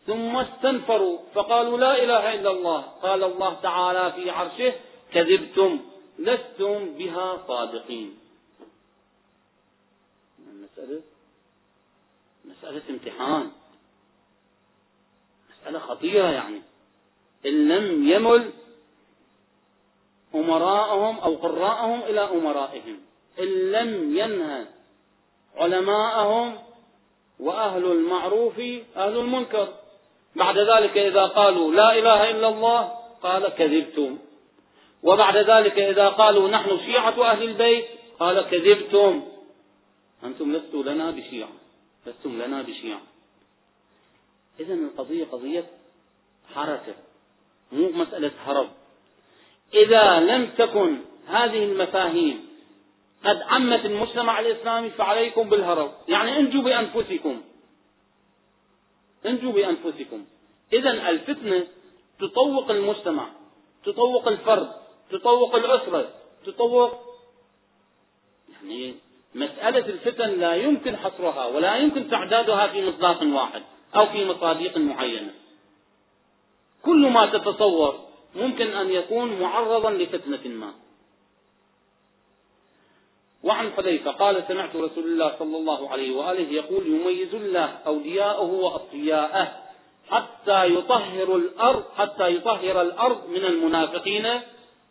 ثم 0.08 0.38
استنفروا 0.38 1.18
فقالوا 1.34 1.78
لا 1.78 2.04
إله 2.04 2.34
إلا 2.34 2.52
الله. 2.52 2.82
قال 2.82 3.24
الله 3.24 3.54
تعالى 3.64 4.14
في 4.16 4.30
عرشه 4.30 4.74
كذبتم 5.14 5.80
لستم 6.20 6.86
بها 6.98 7.38
صادقين. 7.48 8.23
المسألة 10.78 11.02
مسألة 12.46 12.82
امتحان. 12.90 13.52
مسألة 15.50 15.80
خطيرة 15.80 16.28
يعني. 16.28 16.62
إن 17.46 17.68
لم 17.68 18.10
يمل 18.10 18.52
أمراءهم 20.36 21.20
أو 21.20 21.36
قراءهم 21.36 22.04
إلى 22.04 22.22
أمرائهم. 22.22 23.00
إن 23.40 23.72
لم 23.72 24.18
ينهى 24.18 24.66
علماءهم 25.56 26.60
وأهل 27.40 27.86
المعروف 27.86 28.60
أهل 28.98 29.18
المنكر. 29.18 29.74
بعد 30.36 30.58
ذلك 30.58 30.98
إذا 30.98 31.26
قالوا 31.26 31.72
لا 31.72 32.00
إله 32.00 32.30
إلا 32.30 32.48
الله 32.48 32.82
قال 33.24 33.48
كذبتم. 33.48 34.20
وبعد 35.04 35.38
ذلك 35.38 35.80
إذا 35.80 36.10
قالوا 36.10 36.50
نحن 36.50 36.80
شيعة 36.86 37.32
أهل 37.32 37.44
البيت 37.44 37.86
قال 38.20 38.42
كذبتم. 38.42 39.33
أنتم 40.24 40.56
لستوا 40.56 40.84
لنا 40.84 41.12
بشيعة 41.12 41.50
لستم 42.06 42.42
لنا 42.42 42.62
بشيعة. 42.62 43.02
إذا 44.60 44.74
القضية 44.74 45.26
قضية 45.26 45.66
حركة 46.56 46.96
مو 47.72 47.90
مسألة 47.90 48.32
هرب. 48.46 48.70
إذا 49.74 50.20
لم 50.20 50.52
تكن 50.58 50.98
هذه 51.28 51.64
المفاهيم 51.64 52.48
قد 53.26 53.42
عمت 53.42 53.86
المجتمع 53.86 54.40
الإسلامي 54.40 54.90
فعليكم 54.90 55.50
بالهرب. 55.50 55.92
يعني 56.08 56.38
انجوا 56.38 56.62
بأنفسكم. 56.62 57.42
انجوا 59.26 59.52
بأنفسكم. 59.52 60.26
إذا 60.74 60.92
الفتنة 61.10 61.68
تطوق 62.20 62.72
المجتمع 62.72 63.30
تطوق 63.86 64.28
الفرد 64.28 64.72
تطوق 65.12 65.56
الأسرة 65.56 66.14
تطوق 66.46 66.92
يعني 68.54 68.96
مسألة 69.36 69.86
الفتن 69.86 70.40
لا 70.40 70.56
يمكن 70.56 70.98
حصرها 70.98 71.46
ولا 71.46 71.76
يمكن 71.76 72.10
تعدادها 72.10 72.68
في 72.68 72.88
مصداق 72.88 73.24
واحد 73.24 73.62
أو 73.96 74.06
في 74.06 74.26
مصادق 74.26 74.78
معينة. 74.78 75.34
كل 76.84 77.10
ما 77.10 77.26
تتصور 77.26 78.00
ممكن 78.36 78.68
أن 78.68 78.90
يكون 78.90 79.40
معرضا 79.40 79.92
لفتنة 79.92 80.48
ما. 80.48 80.74
وعن 83.44 83.72
حذيفة 83.72 84.12
قال 84.12 84.44
سمعت 84.48 84.76
رسول 84.76 85.04
الله 85.04 85.36
صلى 85.40 85.58
الله 85.58 85.90
عليه 85.90 86.16
وآله 86.16 86.52
يقول 86.52 86.88
يميز 86.88 87.36
الله 87.36 87.66
أولياءه 87.66 88.52
وأصفياءه 88.52 89.52
حتى 90.10 90.66
يطهر 90.66 91.36
الأرض 91.36 91.84
حتى 91.98 92.36
يطهر 92.36 92.82
الأرض 92.82 93.30
من 93.30 93.46
المنافقين 93.46 94.42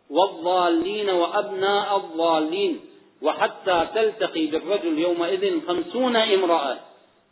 والضالين 0.09 1.09
وأبناء 1.09 1.97
الضالين. 1.97 2.79
وحتى 3.23 3.87
تلتقي 3.95 4.45
بالرجل 4.47 4.99
يومئذ 4.99 5.67
خمسون 5.67 6.15
امرأة. 6.15 6.79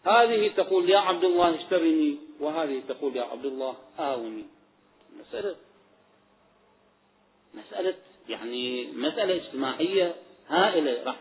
هذه 0.06 0.48
تقول 0.48 0.90
يا 0.90 0.98
عبد 0.98 1.24
الله 1.24 1.56
اشترني 1.56 2.18
وهذه 2.40 2.82
تقول 2.88 3.16
يا 3.16 3.24
عبد 3.24 3.46
الله 3.46 3.76
آوني. 4.00 4.46
مسألة 5.20 5.56
مسألة 7.54 7.94
يعني 8.30 8.88
مسألة 8.92 9.36
اجتماعية 9.36 10.16
هائلة. 10.48 11.04
راح 11.06 11.16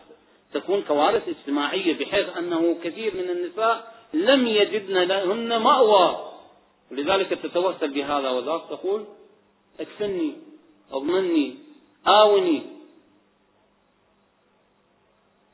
تكون 0.53 0.81
كوارث 0.81 1.27
اجتماعية 1.27 1.99
بحيث 1.99 2.37
أنه 2.37 2.75
كثير 2.83 3.15
من 3.15 3.29
النساء 3.29 3.93
لم 4.13 4.47
يجدن 4.47 4.97
لهن 4.97 5.57
مأوى. 5.57 6.31
ولذلك 6.91 7.29
تتوسل 7.29 7.91
بهذا 7.93 8.29
وذاك 8.29 8.61
تقول 8.69 9.05
اكفني 9.79 10.33
اضمني 10.91 11.55
آوني. 12.07 12.63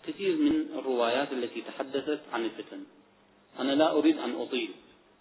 كثير 0.08 0.36
من 0.38 0.66
الروايات 0.80 1.32
التي 1.32 1.62
تحدثت 1.62 2.20
عن 2.34 2.46
الفتن. 2.46 2.84
أنا 3.60 3.72
لا 3.72 3.92
أريد 3.92 4.18
أن 4.18 4.36
أطيل 4.36 4.70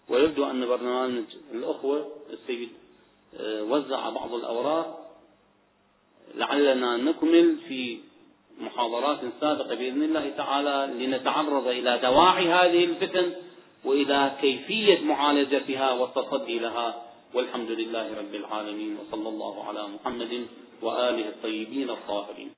ويبدو 0.09 0.45
أن 0.45 0.67
برنامج 0.67 1.23
الأخوة 1.53 2.11
السيد 2.33 2.69
آه، 3.39 3.63
وزع 3.63 4.09
بعض 4.09 4.33
الأوراق 4.33 5.07
لعلنا 6.35 6.97
نكمل 6.97 7.57
في 7.67 7.99
محاضرات 8.61 9.19
سابقة 9.41 9.75
بإذن 9.75 10.03
الله 10.03 10.29
تعالى 10.29 11.05
لنتعرض 11.05 11.67
إلى 11.67 11.99
دواعي 12.03 12.53
هذه 12.53 12.83
الفتن 12.85 13.33
وإلى 13.85 14.37
كيفية 14.41 14.99
معالجتها 14.99 15.91
والتصدي 15.91 16.59
لها 16.59 17.03
والحمد 17.33 17.71
لله 17.71 18.17
رب 18.17 18.35
العالمين 18.35 18.97
وصلى 18.97 19.29
الله 19.29 19.63
على 19.63 19.87
محمد 19.87 20.47
وآله 20.81 21.29
الطيبين 21.29 21.89
الطاهرين. 21.89 22.51